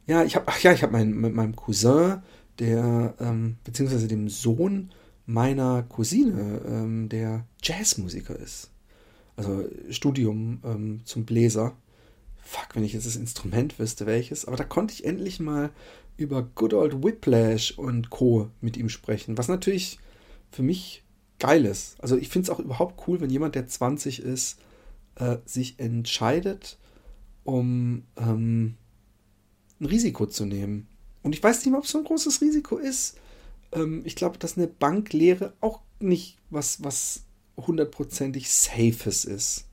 ja, 0.07 0.25
ich 0.25 0.35
habe, 0.35 0.47
ach 0.49 0.59
ja, 0.61 0.73
ich 0.73 0.83
habe 0.83 0.93
mein, 0.93 1.13
mit 1.13 1.35
meinem 1.35 1.55
Cousin 1.55 2.23
der, 2.61 3.15
ähm, 3.19 3.57
beziehungsweise 3.65 4.07
dem 4.07 4.29
Sohn 4.29 4.91
meiner 5.27 5.83
Cousine, 5.85 6.61
ähm, 6.67 7.09
der 7.09 7.47
Jazzmusiker 7.63 8.37
ist. 8.39 8.71
Also 9.37 9.65
Studium 9.89 10.61
ähm, 10.65 11.01
zum 11.05 11.25
Bläser. 11.25 11.77
Fuck, 12.43 12.75
wenn 12.75 12.85
ich 12.85 12.93
jetzt 12.93 13.07
das 13.07 13.17
Instrument 13.17 13.79
wüsste, 13.79 14.07
welches. 14.07 14.45
Aber 14.45 14.57
da 14.57 14.65
konnte 14.65 14.93
ich 14.93 15.05
endlich 15.05 15.41
mal 15.41 15.71
über 16.17 16.43
Good 16.43 16.75
Old 16.75 17.03
Whiplash 17.03 17.73
und 17.79 18.11
Co. 18.11 18.51
mit 18.61 18.77
ihm 18.77 18.89
sprechen. 18.89 19.39
Was 19.39 19.49
natürlich 19.49 19.99
für 20.51 20.63
mich 20.63 21.03
geil 21.39 21.65
ist. 21.65 21.99
Also 22.01 22.17
ich 22.17 22.29
finde 22.29 22.45
es 22.45 22.51
auch 22.51 22.59
überhaupt 22.59 23.09
cool, 23.09 23.21
wenn 23.21 23.31
jemand, 23.31 23.55
der 23.55 23.67
20 23.67 24.21
ist, 24.21 24.59
äh, 25.15 25.39
sich 25.47 25.79
entscheidet, 25.79 26.79
um 27.45 28.05
ähm, 28.17 28.75
ein 29.81 29.87
Risiko 29.87 30.27
zu 30.27 30.45
nehmen. 30.45 30.87
Und 31.23 31.35
ich 31.35 31.43
weiß 31.43 31.65
nicht 31.65 31.73
mal, 31.73 31.79
ob 31.79 31.85
es 31.85 31.91
so 31.91 31.99
ein 31.99 32.05
großes 32.05 32.41
Risiko 32.41 32.79
ist. 32.79 33.19
Ähm, 33.73 34.03
ich 34.05 34.17
glaube, 34.17 34.39
dass 34.39 34.57
eine 34.57 34.67
Banklehre 34.67 35.53
auch 35.61 35.81
nicht 35.99 36.39
was, 36.51 36.83
was 36.83 37.23
hundertprozentig 37.57 38.51
Safes 38.51 39.25
ist. 39.25 39.67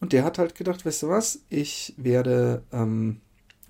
Und 0.00 0.12
der 0.12 0.24
hat 0.24 0.38
halt 0.38 0.54
gedacht, 0.54 0.84
weißt 0.84 1.04
du 1.04 1.08
was, 1.08 1.40
ich 1.48 1.94
werde 1.96 2.62
ähm, 2.72 3.20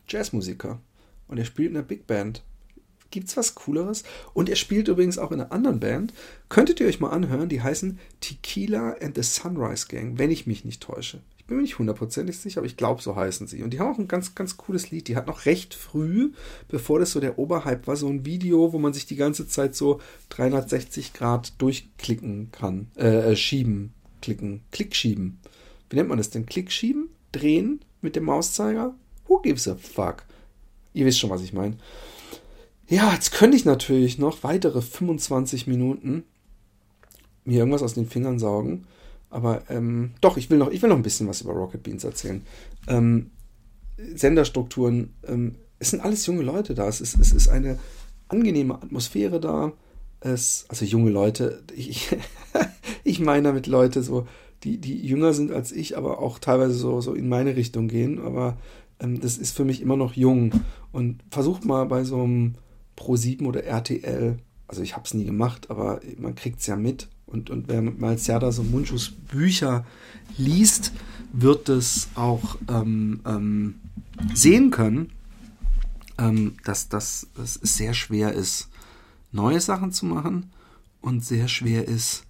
Jazzmusiker. 0.09 0.81
Und 1.29 1.39
er 1.39 1.45
spielt 1.45 1.71
in 1.71 1.77
einer 1.77 1.87
Big 1.87 2.07
Band. 2.07 2.43
Gibt's 3.11 3.37
was 3.37 3.55
Cooleres? 3.55 4.05
Und 4.33 4.49
er 4.49 4.57
spielt 4.57 4.89
übrigens 4.89 5.19
auch 5.19 5.33
in 5.33 5.41
einer 5.41 5.53
anderen 5.53 5.81
Band. 5.81 6.15
Könntet 6.49 6.81
ihr 6.81 6.87
euch 6.87 7.01
mal 7.01 7.11
anhören, 7.11 7.51
die 7.51 7.61
heißen 7.61 7.99
Tequila 8.21 8.97
and 9.03 9.15
the 9.15 9.23
Sunrise 9.23 9.87
Gang, 9.89 10.19
wenn 10.19 10.31
ich 10.31 10.47
mich 10.47 10.65
nicht 10.65 10.83
täusche. 10.83 11.21
Bin 11.53 11.59
mir 11.59 11.63
nicht 11.65 11.79
hundertprozentig 11.79 12.39
sicher, 12.39 12.61
aber 12.61 12.67
ich 12.67 12.79
glaube, 12.79 13.03
so 13.03 13.15
heißen 13.15 13.47
sie. 13.47 13.63
Und 13.63 13.75
die 13.75 13.79
haben 13.79 13.93
auch 13.93 13.99
ein 13.99 14.09
ganz, 14.09 14.35
ganz 14.35 14.57
cooles 14.57 14.91
Lied. 14.91 15.07
Die 15.09 15.17
hat 15.17 15.27
noch 15.27 15.45
recht 15.45 15.75
früh, 15.75 16.33
bevor 16.69 16.99
das 16.99 17.11
so 17.11 17.21
der 17.21 17.39
Oberhype 17.39 17.87
war, 17.87 17.95
so 17.95 18.09
ein 18.09 18.25
Video, 18.25 18.73
wo 18.73 18.79
man 18.79 18.95
sich 18.95 19.05
die 19.05 19.17
ganze 19.17 19.47
Zeit 19.47 19.75
so 19.75 20.01
360 20.31 21.13
Grad 21.13 21.61
durchklicken 21.61 22.49
kann. 22.53 22.87
Äh, 22.97 23.33
äh, 23.33 23.37
schieben. 23.37 23.93
Klicken. 24.23 24.63
Klick 24.71 24.97
schieben. 24.97 25.41
Wie 25.91 25.97
nennt 25.97 26.09
man 26.09 26.17
das 26.17 26.31
denn? 26.31 26.47
Klick 26.47 26.73
schieben? 26.73 27.11
Drehen 27.33 27.81
mit 28.01 28.17
dem 28.17 28.25
Mauszeiger? 28.25 28.95
Who 29.27 29.43
gives 29.43 29.69
a 29.69 29.75
fuck? 29.75 30.25
Ihr 30.95 31.05
wisst 31.05 31.19
schon, 31.19 31.29
was 31.29 31.43
ich 31.43 31.53
meine. 31.53 31.77
Ja, 32.89 33.13
jetzt 33.13 33.33
könnte 33.33 33.59
ich 33.59 33.67
natürlich 33.67 34.17
noch 34.17 34.43
weitere 34.43 34.81
25 34.81 35.67
Minuten 35.67 36.25
mir 37.45 37.59
irgendwas 37.59 37.83
aus 37.83 37.93
den 37.93 38.09
Fingern 38.09 38.39
saugen. 38.39 38.87
Aber 39.33 39.63
ähm, 39.71 40.13
doch, 40.21 40.37
ich 40.37 40.51
will, 40.51 40.59
noch, 40.59 40.71
ich 40.71 40.83
will 40.83 40.91
noch 40.91 40.97
ein 40.97 41.03
bisschen 41.03 41.27
was 41.27 41.41
über 41.41 41.53
Rocket 41.53 41.83
Beans 41.83 42.05
erzählen. 42.05 42.43
Ähm, 42.87 43.31
Senderstrukturen, 44.15 45.15
ähm, 45.27 45.57
es 45.79 45.91
sind 45.91 46.01
alles 46.01 46.27
junge 46.27 46.43
Leute 46.43 46.75
da. 46.75 46.87
Es 46.87 47.01
ist, 47.01 47.19
es 47.19 47.33
ist 47.33 47.49
eine 47.49 47.79
angenehme 48.29 48.75
Atmosphäre 48.75 49.41
da. 49.41 49.73
Es, 50.21 50.67
also 50.69 50.85
junge 50.85 51.11
Leute, 51.11 51.63
ich, 51.75 52.15
ich 53.05 53.21
meine 53.21 53.49
damit 53.49 53.67
Leute 53.67 54.03
so 54.03 54.27
die, 54.65 54.79
die 54.79 55.05
jünger 55.05 55.33
sind 55.33 55.51
als 55.51 55.73
ich, 55.73 55.97
aber 55.97 56.21
auch 56.21 56.39
teilweise 56.39 56.75
so, 56.75 57.01
so 57.01 57.15
in 57.15 57.29
meine 57.29 57.57
Richtung 57.57 57.89
gehen. 57.89 58.21
Aber 58.21 58.59
ähm, 59.01 59.21
das 59.21 59.39
ist 59.39 59.57
für 59.57 59.65
mich 59.65 59.81
immer 59.81 59.97
noch 59.97 60.13
jung. 60.13 60.53
Und 60.93 61.23
versucht 61.31 61.65
mal 61.65 61.87
bei 61.87 62.05
so 62.05 62.23
einem 62.23 62.55
Pro7 62.99 63.47
oder 63.47 63.65
RTL, 63.65 64.37
also 64.69 64.83
ich 64.83 64.95
habe 64.95 65.05
es 65.05 65.15
nie 65.15 65.25
gemacht, 65.25 65.71
aber 65.71 66.01
man 66.19 66.35
kriegt 66.35 66.61
es 66.61 66.67
ja 66.67 66.77
mit. 66.77 67.09
Und, 67.27 67.51
und 67.51 67.69
wer 67.69 67.83
mal 67.83 68.19
Serda 68.19 68.53
so 68.53 68.63
Munchus 68.63 69.11
Bücher 69.11 69.87
liest, 70.37 70.93
wird 71.33 71.69
es 71.69 72.09
auch 72.15 72.57
ähm, 72.69 73.21
ähm, 73.25 73.81
sehen 74.35 74.71
können, 74.71 75.13
ähm, 76.19 76.57
dass, 76.65 76.89
dass, 76.89 77.29
dass 77.35 77.57
es 77.57 77.77
sehr 77.77 77.95
schwer 77.95 78.33
ist, 78.33 78.69
neue 79.31 79.61
Sachen 79.61 79.93
zu 79.93 80.05
machen 80.07 80.51
und 81.01 81.25
sehr 81.25 81.49
schwer 81.49 81.89
ist, 81.89 82.25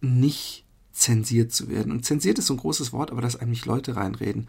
nicht 0.00 0.64
zensiert 0.92 1.52
zu 1.52 1.68
werden. 1.68 1.92
Und 1.92 2.04
zensiert 2.04 2.38
ist 2.38 2.46
so 2.46 2.54
ein 2.54 2.58
großes 2.58 2.92
Wort, 2.92 3.10
aber 3.10 3.20
dass 3.20 3.36
eigentlich 3.36 3.66
Leute 3.66 3.96
reinreden. 3.96 4.48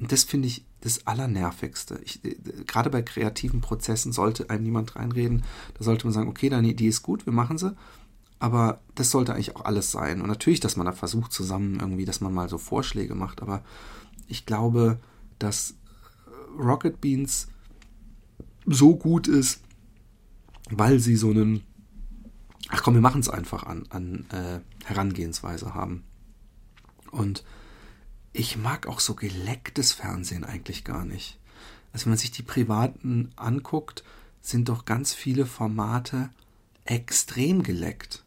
Und 0.00 0.12
das 0.12 0.24
finde 0.24 0.48
ich 0.48 0.64
das 0.80 1.06
Allernervigste. 1.06 2.00
Ich, 2.04 2.24
äh, 2.24 2.36
gerade 2.66 2.90
bei 2.90 3.02
kreativen 3.02 3.60
Prozessen 3.60 4.12
sollte 4.12 4.50
einem 4.50 4.64
niemand 4.64 4.96
reinreden. 4.96 5.44
Da 5.74 5.84
sollte 5.84 6.06
man 6.06 6.14
sagen, 6.14 6.28
okay, 6.28 6.48
deine 6.48 6.68
Idee 6.68 6.88
ist 6.88 7.02
gut, 7.02 7.26
wir 7.26 7.32
machen 7.32 7.58
sie. 7.58 7.74
Aber 8.38 8.80
das 8.94 9.10
sollte 9.10 9.34
eigentlich 9.34 9.56
auch 9.56 9.64
alles 9.64 9.90
sein. 9.90 10.20
Und 10.20 10.28
natürlich, 10.28 10.60
dass 10.60 10.76
man 10.76 10.86
da 10.86 10.92
versucht 10.92 11.32
zusammen 11.32 11.80
irgendwie, 11.80 12.04
dass 12.04 12.20
man 12.20 12.32
mal 12.32 12.48
so 12.48 12.58
Vorschläge 12.58 13.16
macht. 13.16 13.42
Aber 13.42 13.64
ich 14.28 14.46
glaube, 14.46 15.00
dass 15.38 15.74
Rocket 16.56 17.00
Beans 17.00 17.48
so 18.66 18.96
gut 18.96 19.26
ist, 19.26 19.60
weil 20.70 21.00
sie 21.00 21.16
so 21.16 21.30
einen, 21.30 21.62
ach 22.68 22.82
komm, 22.82 22.94
wir 22.94 23.00
machen 23.00 23.20
es 23.20 23.28
einfach 23.28 23.64
an, 23.64 23.86
an 23.90 24.26
äh, 24.30 24.60
Herangehensweise 24.84 25.74
haben. 25.74 26.04
Und 27.10 27.42
ich 28.32 28.56
mag 28.56 28.86
auch 28.86 29.00
so 29.00 29.14
gelecktes 29.14 29.92
Fernsehen 29.92 30.44
eigentlich 30.44 30.84
gar 30.84 31.04
nicht. 31.04 31.38
Also 31.92 32.06
wenn 32.06 32.12
man 32.12 32.18
sich 32.18 32.30
die 32.30 32.42
privaten 32.42 33.30
anguckt, 33.36 34.04
sind 34.40 34.68
doch 34.68 34.84
ganz 34.84 35.14
viele 35.14 35.46
Formate 35.46 36.30
extrem 36.84 37.62
geleckt. 37.62 38.24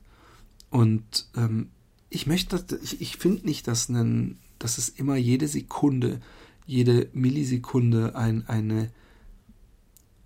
Und 0.70 1.28
ähm, 1.36 1.70
ich 2.10 2.28
möchte, 2.28 2.80
ich, 2.84 3.02
ich 3.02 3.18
finde 3.18 3.46
nicht, 3.46 3.68
dass, 3.68 3.90
einen, 3.90 4.40
dass 4.60 4.78
es 4.78 4.90
immer 4.90 5.16
jede 5.16 5.48
Sekunde, 5.48 6.22
jede 6.66 7.10
Millisekunde 7.14 8.16
ein, 8.16 8.48
eine, 8.48 8.92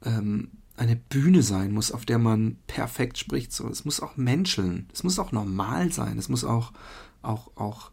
ähm, 0.04 0.50
eine 0.78 0.96
Bühne 0.96 1.42
sein 1.42 1.72
muss, 1.72 1.92
auf 1.92 2.06
der 2.06 2.20
man 2.20 2.58
perfekt 2.68 3.18
spricht. 3.18 3.54
So, 3.54 3.68
es 3.70 3.86
muss 3.86 4.00
auch 4.00 4.18
menscheln, 4.18 4.88
es 4.94 5.04
muss 5.04 5.20
auch 5.20 5.32
normal 5.32 5.92
sein, 5.92 6.18
es 6.18 6.30
muss 6.30 6.44
auch, 6.44 6.74
auch, 7.22 7.56
auch, 7.56 7.92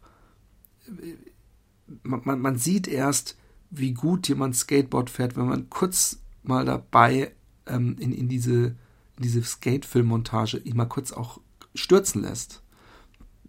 man, 2.03 2.39
man 2.39 2.57
sieht 2.57 2.87
erst, 2.87 3.37
wie 3.69 3.93
gut 3.93 4.27
jemand 4.27 4.55
Skateboard 4.55 5.09
fährt, 5.09 5.35
wenn 5.35 5.47
man 5.47 5.69
kurz 5.69 6.19
mal 6.43 6.65
dabei 6.65 7.33
ähm, 7.65 7.95
in, 7.99 8.11
in 8.11 8.29
diese, 8.29 8.75
in 9.17 9.23
diese 9.23 9.43
Skate-Filmmontage 9.43 10.57
ihn 10.57 10.77
mal 10.77 10.85
kurz 10.85 11.11
auch 11.11 11.39
stürzen 11.73 12.21
lässt. 12.21 12.61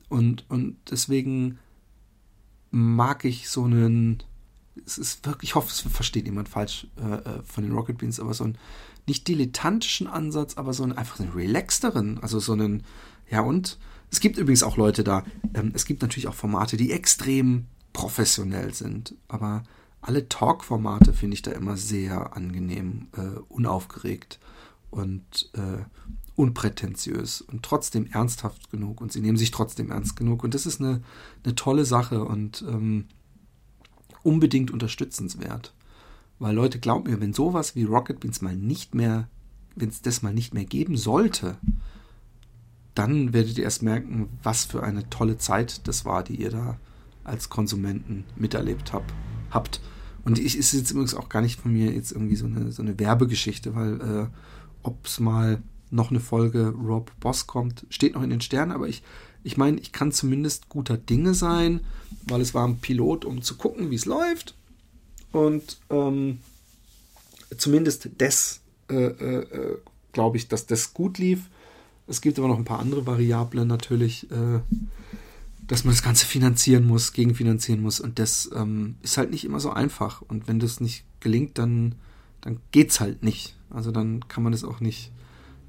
Und, 0.09 0.48
und 0.48 0.76
deswegen 0.90 1.59
mag 2.70 3.24
ich 3.24 3.48
so 3.48 3.64
einen, 3.64 4.22
es 4.87 4.98
ist 4.98 5.26
wirklich, 5.26 5.50
ich 5.50 5.54
hoffe, 5.54 5.68
es 5.68 5.80
versteht 5.80 6.26
jemand 6.26 6.48
falsch 6.48 6.87
äh, 6.96 7.14
äh, 7.14 7.42
von 7.44 7.64
den 7.64 7.72
Rocket 7.72 7.98
Beans, 7.98 8.20
aber 8.20 8.35
so 8.35 8.44
einen 8.44 8.59
nicht 9.07 9.28
dilettantischen 9.28 10.07
Ansatz, 10.07 10.57
aber 10.57 10.72
so 10.72 10.83
einen 10.83 10.92
einfach 10.92 11.20
einen 11.20 11.33
relaxteren, 11.33 12.18
also 12.20 12.40
so 12.40 12.52
einen, 12.52 12.85
ja 13.30 13.40
und, 13.40 13.78
es 14.11 14.20
gibt 14.20 14.38
übrigens 14.38 14.62
auch 14.62 14.76
Leute 14.76 15.02
da, 15.04 15.24
ähm, 15.54 15.72
es 15.74 15.85
gibt 15.85 16.02
natürlich 16.02 16.28
auch 16.28 16.35
Formate, 16.35 16.76
die 16.76 16.92
extrem 16.92 17.66
professionell 17.94 18.74
sind, 18.74 19.14
aber 19.28 19.62
alle 20.02 20.28
Talk-Formate 20.28 21.14
finde 21.14 21.35
ich 21.35 21.40
da 21.42 21.52
immer 21.52 21.78
sehr 21.78 22.37
angenehm, 22.37 23.09
äh, 23.16 23.38
unaufgeregt 23.48 24.38
und 24.90 25.50
äh, 25.54 25.83
unprätentiös 26.37 27.40
und 27.40 27.62
trotzdem 27.62 28.07
ernsthaft 28.09 28.70
genug. 28.70 29.00
Und 29.00 29.12
sie 29.12 29.22
nehmen 29.22 29.38
sich 29.38 29.50
trotzdem 29.50 29.90
ernst 29.90 30.16
genug. 30.16 30.44
Und 30.44 30.54
das 30.54 30.66
ist 30.66 30.80
eine, 30.80 31.00
eine 31.42 31.54
tolle 31.54 31.87
Sache 31.87 32.24
und 32.24 32.62
ähm, 32.68 33.07
unbedingt 34.22 34.70
unterstützenswert. 34.70 35.72
Weil 36.38 36.54
Leute, 36.54 36.80
glauben 36.80 37.09
mir, 37.09 37.20
wenn 37.20 37.33
sowas 37.33 37.74
wie 37.74 37.85
Rocket 37.85 38.20
Beans 38.20 38.42
mal 38.42 38.57
nicht 38.57 38.94
mehr, 38.94 39.28
wenn 39.74 39.88
es 39.88 40.02
das 40.02 40.20
mal 40.20 40.35
nicht 40.35 40.52
mehr 40.52 40.64
geben 40.66 40.98
sollte, 40.98 41.57
dann 42.94 43.33
werdet 43.33 43.57
ihr 43.57 43.64
erst 43.64 43.83
merken, 43.83 44.28
was 44.42 44.64
für 44.64 44.83
eine 44.83 45.09
tolle 45.09 45.38
Zeit 45.38 45.87
das 45.88 46.04
war, 46.04 46.22
die 46.22 46.37
ihr 46.37 46.50
da 46.50 46.78
als 47.24 47.48
Konsumenten 47.48 48.24
miterlebt 48.37 48.92
hab, 48.92 49.04
habt. 49.50 49.80
Und 50.24 50.38
ich 50.38 50.56
ist 50.56 50.72
jetzt 50.72 50.90
übrigens 50.90 51.14
auch 51.14 51.28
gar 51.28 51.42
nicht 51.42 51.60
von 51.60 51.72
mir 51.72 51.92
jetzt 51.92 52.12
irgendwie 52.12 52.37
so 52.37 52.46
eine, 52.46 52.72
so 52.72 52.82
eine 52.82 52.98
Werbegeschichte, 52.98 53.74
weil 53.74 54.00
äh, 54.00 54.26
ob 54.82 55.06
es 55.06 55.20
mal 55.20 55.62
noch 55.90 56.10
eine 56.10 56.20
Folge 56.20 56.68
Rob 56.68 57.12
Boss 57.20 57.46
kommt, 57.46 57.87
steht 57.90 58.14
noch 58.14 58.22
in 58.22 58.30
den 58.30 58.40
Sternen, 58.40 58.72
aber 58.72 58.88
ich, 58.88 59.02
ich 59.42 59.56
meine, 59.56 59.78
ich 59.80 59.92
kann 59.92 60.12
zumindest 60.12 60.68
guter 60.68 60.96
Dinge 60.96 61.34
sein, 61.34 61.80
weil 62.26 62.40
es 62.40 62.54
war 62.54 62.66
ein 62.66 62.78
Pilot, 62.78 63.24
um 63.24 63.42
zu 63.42 63.56
gucken, 63.56 63.90
wie 63.90 63.96
es 63.96 64.06
läuft. 64.06 64.54
Und 65.32 65.78
ähm, 65.90 66.38
zumindest 67.56 68.08
das 68.18 68.60
äh, 68.88 68.94
äh, 68.94 69.42
äh 69.42 69.78
glaube 70.12 70.37
ich, 70.37 70.48
dass 70.48 70.66
das 70.66 70.94
gut 70.94 71.18
lief. 71.18 71.50
Es 72.06 72.20
gibt 72.20 72.38
aber 72.38 72.46
noch 72.48 72.58
ein 72.58 72.64
paar 72.64 72.78
andere 72.78 73.04
Variablen 73.04 73.66
natürlich, 73.66 74.30
äh, 74.30 74.60
dass 75.66 75.85
man 75.85 75.94
das 75.94 76.03
Ganze 76.03 76.27
finanzieren 76.27 76.87
muss, 76.87 77.12
gegenfinanzieren 77.12 77.83
muss. 77.83 78.00
Und 78.00 78.18
das 78.18 78.50
ähm, 78.55 78.96
ist 79.03 79.16
halt 79.16 79.31
nicht 79.31 79.44
immer 79.44 79.61
so 79.61 79.70
einfach. 79.70 80.22
Und 80.22 80.48
wenn 80.48 80.59
das 80.59 80.81
nicht 80.81 81.05
gelingt, 81.20 81.59
dann, 81.59 81.94
dann 82.40 82.61
geht 82.70 82.90
es 82.90 83.00
halt 83.00 83.22
nicht. 83.22 83.57
Also 83.70 83.90
dann 83.90 84.29
kann 84.29 84.42
man 84.42 84.53
das 84.53 84.64
auch 84.64 84.81
nicht 84.81 85.11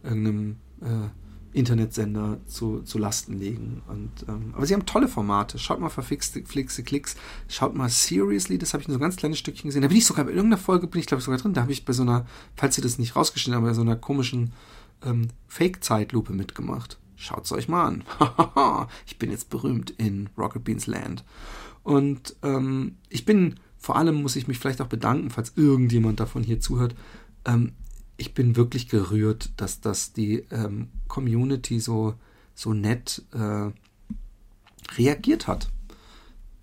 irgendeinem 0.04 0.58
äh, 0.82 1.58
Internetsender 1.58 2.40
zu, 2.46 2.82
zu 2.82 2.98
Lasten 2.98 3.40
legen. 3.40 3.82
Und, 3.88 4.12
ähm, 4.28 4.54
aber 4.54 4.66
sie 4.66 4.74
haben 4.74 4.86
tolle 4.86 5.08
Formate. 5.08 5.58
Schaut 5.58 5.80
mal 5.80 5.90
verfixte 5.90 6.44
Flixe 6.44 6.84
Klicks. 6.84 7.16
Schaut 7.48 7.74
mal 7.74 7.90
Seriously, 7.90 8.58
das 8.58 8.74
habe 8.74 8.82
ich 8.82 8.90
nur 8.90 8.96
so 8.96 9.00
ganz 9.00 9.16
kleines 9.16 9.40
Stückchen 9.40 9.70
gesehen. 9.70 9.82
Da 9.82 9.88
bin 9.88 9.98
ich 9.98 10.06
sogar 10.06 10.26
bei 10.26 10.32
irgendeiner 10.32 10.62
Folge, 10.62 10.88
bin 10.88 11.00
ich 11.00 11.08
glaube 11.08 11.20
ich 11.20 11.26
sogar 11.26 11.40
drin. 11.40 11.54
Da 11.54 11.62
habe 11.62 11.72
ich 11.72 11.86
bei 11.86 11.94
so 11.94 12.04
einer, 12.04 12.26
falls 12.58 12.78
ihr 12.78 12.84
das 12.84 13.00
nicht 13.00 13.16
rausgeschnitten 13.16 13.56
habt, 13.56 13.66
bei 13.66 13.74
so 13.74 13.82
einer 13.82 13.96
komischen 13.96 14.52
ähm, 15.06 15.30
Fake-Zeitlupe 15.48 16.34
mitgemacht. 16.34 17.00
Schaut 17.16 17.46
es 17.46 17.52
euch 17.52 17.68
mal 17.68 17.86
an. 17.86 18.04
ich 19.06 19.18
bin 19.18 19.32
jetzt 19.32 19.50
berühmt 19.50 19.92
in 19.92 20.30
Rocket 20.38 20.64
Beans 20.64 20.88
Land. 20.88 21.24
Und 21.84 22.36
ähm, 22.44 22.98
ich 23.10 23.26
bin, 23.26 23.56
vor 23.78 23.96
allem 23.96 24.22
muss 24.22 24.36
ich 24.36 24.48
mich 24.48 24.60
vielleicht 24.60 24.82
auch 24.82 24.88
bedanken, 24.88 25.30
falls 25.30 25.54
irgendjemand 25.56 26.20
davon 26.20 26.44
hier 26.44 26.60
zuhört. 26.60 26.96
Ähm, 27.46 27.74
ich 28.18 28.34
bin 28.34 28.56
wirklich 28.56 28.88
gerührt, 28.90 29.52
dass 29.58 29.82
das 29.82 30.14
die 30.14 30.46
ähm, 30.52 30.90
Community 31.08 31.80
so, 31.80 32.16
so 32.54 32.74
nett 32.74 33.24
äh, 33.34 33.72
reagiert 34.98 35.48
hat. 35.48 35.70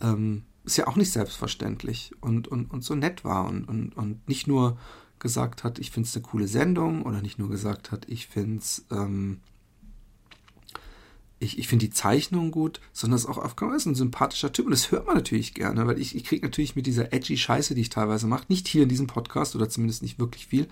Ähm, 0.00 0.44
ist 0.64 0.76
ja 0.76 0.86
auch 0.86 0.96
nicht 0.96 1.12
selbstverständlich 1.12 2.12
und, 2.20 2.48
und, 2.48 2.70
und 2.70 2.84
so 2.84 2.94
nett 2.94 3.24
war 3.24 3.46
und, 3.46 3.64
und, 3.68 3.96
und 3.96 4.28
nicht 4.28 4.46
nur 4.46 4.78
gesagt 5.18 5.64
hat, 5.64 5.78
ich 5.78 5.90
finde 5.90 6.08
es 6.08 6.16
eine 6.16 6.22
coole 6.22 6.48
Sendung 6.48 7.02
oder 7.02 7.22
nicht 7.22 7.38
nur 7.38 7.48
gesagt 7.48 7.92
hat, 7.92 8.08
ich 8.08 8.26
finde 8.26 8.58
es 8.58 8.84
ähm, 8.90 9.40
ich, 11.42 11.59
ich 11.59 11.68
finde 11.68 11.87
die 11.87 11.92
Zeichnung 11.92 12.50
gut, 12.50 12.81
sondern 12.92 13.16
es 13.16 13.24
ist 13.24 13.31
auch 13.31 13.38
aufgekommen 13.38 13.76
ist 13.76 13.87
ein 13.87 13.94
sympathischer 13.94 14.52
Typ 14.52 14.66
und 14.66 14.70
das 14.70 14.90
hört 14.92 15.07
man 15.07 15.16
natürlich 15.16 15.55
gerne, 15.55 15.87
weil 15.87 15.98
ich, 15.98 16.14
ich 16.14 16.24
kriege 16.24 16.46
natürlich 16.46 16.76
mit 16.76 16.87
dieser 16.87 17.12
edgy 17.12 17.37
Scheiße, 17.37 17.74
die 17.74 17.81
ich 17.81 17.90
teilweise 17.90 18.26
mache, 18.26 18.44
nicht 18.48 18.68
hier 18.68 18.85
in 18.85 18.88
diesem 18.88 19.09
Podcast 19.09 19.57
oder 19.57 19.68
zumindest 19.68 20.02
nicht 20.02 20.18
wirklich 20.18 20.46
viel, 20.46 20.68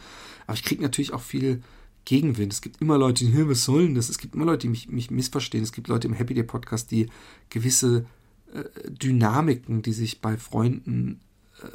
aber 0.46 0.54
ich 0.54 0.62
kriege 0.62 0.82
natürlich 0.82 1.12
auch 1.12 1.22
viel 1.22 1.62
Gegenwind. 2.04 2.52
Es 2.52 2.62
gibt 2.62 2.80
immer 2.80 2.98
Leute, 2.98 3.24
die, 3.24 3.48
was 3.48 3.64
soll 3.64 3.86
denn 3.86 3.94
das? 3.94 4.08
Es 4.08 4.18
gibt 4.18 4.34
immer 4.34 4.46
Leute, 4.46 4.62
die 4.62 4.68
mich, 4.68 4.88
mich 4.88 5.10
missverstehen. 5.10 5.64
Es 5.64 5.72
gibt 5.72 5.88
Leute 5.88 6.06
im 6.06 6.14
Happy 6.14 6.34
Day 6.34 6.44
Podcast, 6.44 6.90
die 6.90 7.08
gewisse 7.50 8.06
äh, 8.54 8.64
Dynamiken, 8.88 9.82
die 9.82 9.92
sich 9.92 10.20
bei 10.20 10.36
Freunden 10.36 11.20
äh, 11.62 11.66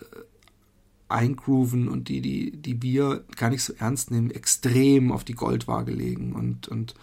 eingrooven 1.10 1.88
und 1.88 2.10
die, 2.10 2.22
die, 2.22 2.52
die 2.52 2.82
wir 2.82 3.24
gar 3.36 3.50
nicht 3.50 3.64
so 3.64 3.74
ernst 3.78 4.10
nehmen, 4.10 4.32
extrem 4.32 5.12
auf 5.12 5.24
die 5.24 5.36
Goldwaage 5.36 5.92
legen 5.92 6.34
und, 6.34 6.68
und 6.68 6.96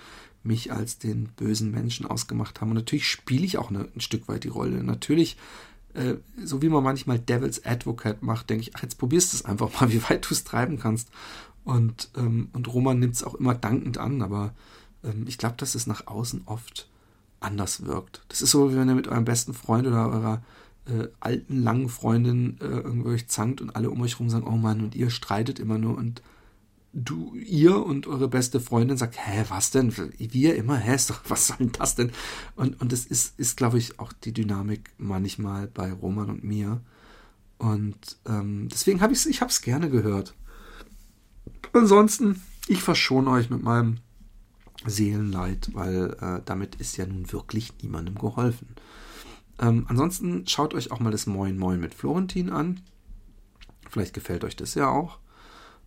mich 0.45 0.73
als 0.73 0.99
den 0.99 1.29
bösen 1.37 1.71
Menschen 1.71 2.07
ausgemacht 2.07 2.61
haben. 2.61 2.71
Und 2.71 2.77
natürlich 2.77 3.09
spiele 3.09 3.45
ich 3.45 3.59
auch 3.59 3.71
eine, 3.71 3.89
ein 3.95 4.01
Stück 4.01 4.29
weit 4.29 4.45
die 4.45 4.49
Rolle. 4.49 4.83
Natürlich, 4.83 5.37
äh, 5.95 6.15
so 6.43 6.63
wie 6.63 6.69
man 6.69 6.83
manchmal 6.83 7.19
Devil's 7.19 7.65
Advocate 7.65 8.23
macht, 8.23 8.51
denke 8.51 8.63
ich, 8.63 8.77
ach, 8.77 8.83
jetzt 8.83 8.99
probierst 8.99 9.33
du 9.33 9.37
es 9.37 9.45
einfach 9.45 9.81
mal, 9.81 9.93
wie 9.93 10.03
weit 10.09 10.29
du 10.29 10.35
es 10.35 10.45
treiben 10.45 10.79
kannst. 10.79 11.11
Und, 11.65 12.11
ähm, 12.17 12.49
und 12.53 12.73
Roman 12.73 12.99
nimmt 12.99 13.15
es 13.15 13.23
auch 13.23 13.35
immer 13.35 13.55
dankend 13.55 13.99
an, 13.99 14.23
aber 14.23 14.55
ähm, 15.05 15.25
ich 15.29 15.39
glaube, 15.39 15.57
dass 15.59 15.75
es 15.75 15.87
nach 15.87 16.07
außen 16.07 16.43
oft 16.47 16.89
anders 17.41 17.85
wirkt. 17.87 18.23
Das 18.29 18.43
ist 18.43 18.51
so, 18.51 18.73
wie 18.73 18.77
wenn 18.77 18.89
ihr 18.89 18.95
mit 18.95 19.09
eurem 19.09 19.25
besten 19.25 19.55
Freund 19.55 19.87
oder 19.87 20.09
eurer 20.09 20.43
äh, 20.87 21.09
alten, 21.21 21.63
langen 21.63 21.89
Freundin 21.89 22.59
äh, 22.61 22.65
irgendwie 22.67 23.11
euch 23.11 23.29
zankt 23.29 23.61
und 23.61 23.77
alle 23.77 23.91
um 23.91 24.01
euch 24.01 24.19
rum 24.19 24.31
sagen, 24.31 24.47
oh 24.47 24.57
Mann, 24.57 24.81
und 24.81 24.95
ihr 24.95 25.11
streitet 25.11 25.59
immer 25.59 25.79
nur 25.79 25.97
und 25.97 26.23
du, 26.93 27.35
ihr 27.35 27.85
und 27.85 28.07
eure 28.07 28.29
beste 28.29 28.61
Freundin 28.61 28.97
sagt, 28.97 29.17
hä, 29.19 29.45
was 29.49 29.71
denn? 29.71 29.95
Wir 30.19 30.57
immer, 30.57 30.77
hä, 30.77 30.97
was 31.29 31.47
soll 31.47 31.57
denn 31.59 31.73
das 31.73 31.95
denn? 31.95 32.13
Und, 32.57 32.81
und 32.81 32.93
das 32.93 33.05
ist, 33.05 33.39
ist 33.39 33.57
glaube 33.57 33.79
ich, 33.79 33.99
auch 33.99 34.13
die 34.13 34.33
Dynamik 34.33 34.91
manchmal 34.99 35.67
bei 35.67 35.93
Roman 35.93 36.31
und 36.31 36.45
mir. 36.45 36.81
Und 37.59 38.17
ähm, 38.27 38.69
deswegen 38.71 39.01
habe 39.01 39.13
ich 39.13 39.21
es, 39.21 39.27
ich 39.27 39.41
habe 39.41 39.51
es 39.51 39.63
gerne 39.63 39.89
gehört. 39.89 40.35
Ansonsten, 41.73 42.43
ich 42.67 42.83
verschone 42.83 43.31
euch 43.31 43.51
mit 43.51 43.63
meinem 43.63 43.99
Seelenleid, 44.85 45.71
weil 45.73 46.17
äh, 46.21 46.43
damit 46.45 46.75
ist 46.77 46.97
ja 46.97 47.07
nun 47.07 47.33
wirklich 47.33 47.73
niemandem 47.83 48.17
geholfen. 48.17 48.69
Ähm, 49.61 49.87
ansonsten 49.89 50.47
schaut 50.47 50.75
euch 50.75 50.91
auch 50.91 50.99
mal 50.99 51.13
das 51.13 51.27
Moin 51.27 51.57
Moin 51.57 51.81
mit 51.81 51.95
Florentin 51.95 52.51
an. 52.51 52.81
Vielleicht 53.89 54.15
gefällt 54.15 54.45
euch 54.45 54.57
das 54.57 54.75
ja 54.75 54.89
auch. 54.89 55.19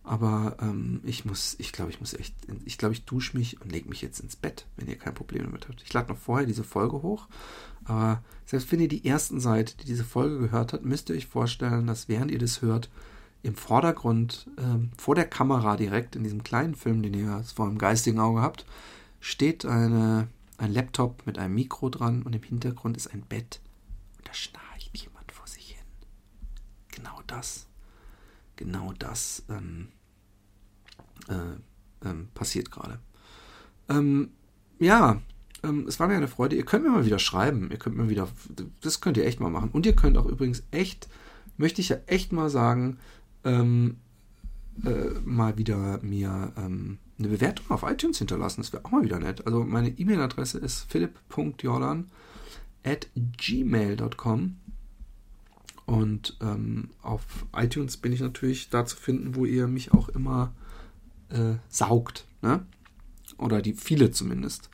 Aber 0.06 0.56
ähm, 0.60 1.00
ich 1.02 1.24
muss, 1.24 1.56
ich 1.58 1.72
glaube, 1.72 1.90
ich 1.90 1.98
muss 1.98 2.14
echt, 2.14 2.32
ich 2.64 2.78
glaube, 2.78 2.94
ich 2.94 3.04
dusche 3.04 3.36
mich 3.36 3.60
und 3.60 3.72
lege 3.72 3.88
mich 3.88 4.02
jetzt 4.02 4.20
ins 4.20 4.36
Bett, 4.36 4.66
wenn 4.76 4.86
ihr 4.86 4.96
kein 4.96 5.14
Problem 5.14 5.42
damit 5.42 5.68
habt. 5.68 5.82
Ich 5.82 5.92
lade 5.92 6.12
noch 6.12 6.16
vorher 6.16 6.46
diese 6.46 6.62
Folge 6.62 7.02
hoch. 7.02 7.26
Aber 7.84 8.22
selbst 8.44 8.70
wenn 8.70 8.78
ihr 8.78 8.86
die 8.86 9.04
ersten 9.04 9.40
seid, 9.40 9.82
die 9.82 9.86
diese 9.86 10.04
Folge 10.04 10.38
gehört 10.38 10.72
habt, 10.72 10.84
müsst 10.84 11.08
ihr 11.08 11.16
euch 11.16 11.26
vorstellen, 11.26 11.88
dass 11.88 12.08
während 12.08 12.30
ihr 12.30 12.38
das 12.38 12.62
hört, 12.62 12.88
im 13.42 13.56
Vordergrund, 13.56 14.48
ähm, 14.58 14.90
vor 14.96 15.16
der 15.16 15.26
Kamera 15.26 15.76
direkt 15.76 16.14
in 16.14 16.22
diesem 16.22 16.44
kleinen 16.44 16.76
Film, 16.76 17.02
den 17.02 17.14
ihr 17.14 17.42
vor 17.42 17.66
dem 17.66 17.78
geistigen 17.78 18.20
Auge 18.20 18.42
habt, 18.42 18.64
steht 19.18 19.66
eine, 19.66 20.28
ein 20.56 20.72
Laptop 20.72 21.26
mit 21.26 21.36
einem 21.36 21.56
Mikro 21.56 21.90
dran 21.90 22.22
und 22.22 22.32
im 22.32 22.42
Hintergrund 22.44 22.96
ist 22.96 23.08
ein 23.08 23.22
Bett. 23.22 23.60
Und 24.18 24.28
da 24.28 24.34
schnarcht 24.34 24.96
jemand 24.96 25.32
vor 25.32 25.48
sich 25.48 25.72
hin. 25.72 25.86
Genau 26.92 27.20
das. 27.26 27.66
Genau 28.54 28.92
das 28.98 29.42
ähm, 29.48 29.88
äh, 31.28 32.08
ähm, 32.08 32.28
passiert 32.34 32.70
gerade. 32.70 32.98
Ähm, 33.88 34.30
ja, 34.78 35.20
ähm, 35.62 35.86
es 35.88 35.98
war 36.00 36.08
mir 36.08 36.14
eine 36.14 36.28
Freude. 36.28 36.56
Ihr 36.56 36.64
könnt 36.64 36.84
mir 36.84 36.90
mal 36.90 37.06
wieder 37.06 37.18
schreiben. 37.18 37.70
Ihr 37.70 37.78
könnt 37.78 37.96
mir 37.96 38.08
wieder, 38.08 38.28
das 38.80 39.00
könnt 39.00 39.16
ihr 39.16 39.26
echt 39.26 39.40
mal 39.40 39.50
machen. 39.50 39.70
Und 39.70 39.86
ihr 39.86 39.96
könnt 39.96 40.18
auch 40.18 40.26
übrigens 40.26 40.62
echt, 40.70 41.08
möchte 41.56 41.80
ich 41.80 41.88
ja 41.88 41.96
echt 42.06 42.32
mal 42.32 42.50
sagen, 42.50 42.98
ähm, 43.44 43.96
äh, 44.84 45.18
mal 45.24 45.56
wieder 45.56 46.00
mir 46.02 46.52
ähm, 46.56 46.98
eine 47.18 47.28
Bewertung 47.28 47.70
auf 47.70 47.82
iTunes 47.82 48.18
hinterlassen. 48.18 48.60
Das 48.60 48.72
wäre 48.72 48.84
auch 48.84 48.90
mal 48.90 49.04
wieder 49.04 49.18
nett. 49.18 49.46
Also 49.46 49.64
meine 49.64 49.88
E-Mail-Adresse 49.88 50.58
ist 50.58 50.90
philipp.jordan 50.90 52.10
at 52.84 53.08
gmail.com 53.14 54.56
und 55.86 56.36
ähm, 56.40 56.90
auf 57.02 57.46
iTunes 57.54 57.96
bin 57.96 58.12
ich 58.12 58.20
natürlich 58.20 58.70
da 58.70 58.84
zu 58.84 58.96
finden, 58.96 59.34
wo 59.34 59.44
ihr 59.44 59.66
mich 59.66 59.92
auch 59.92 60.08
immer 60.08 60.52
äh, 61.30 61.56
saugt. 61.68 62.26
Ne? 62.42 62.64
Oder 63.38 63.62
die 63.62 63.74
viele 63.74 64.10
zumindest. 64.10 64.70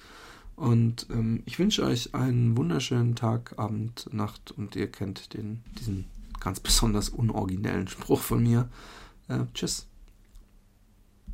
Und 0.57 1.07
ähm, 1.11 1.43
ich 1.47 1.59
wünsche 1.59 1.85
euch 1.85 2.15
einen 2.15 2.57
wunderschönen 2.57 3.17
Tag, 3.17 3.59
Abend, 3.59 4.09
Nacht 4.13 4.53
und 4.53 4.77
ihr 4.77 4.91
kennt 4.91 5.35
den, 5.35 5.63
diesen 5.79 6.05
ganz 6.41 6.61
besonders 6.61 7.09
unoriginellen 7.09 7.89
Spruch 7.89 8.21
von 8.21 8.43
mir. 8.43 8.69
Äh, 9.29 9.41
tschüss. 9.55 9.87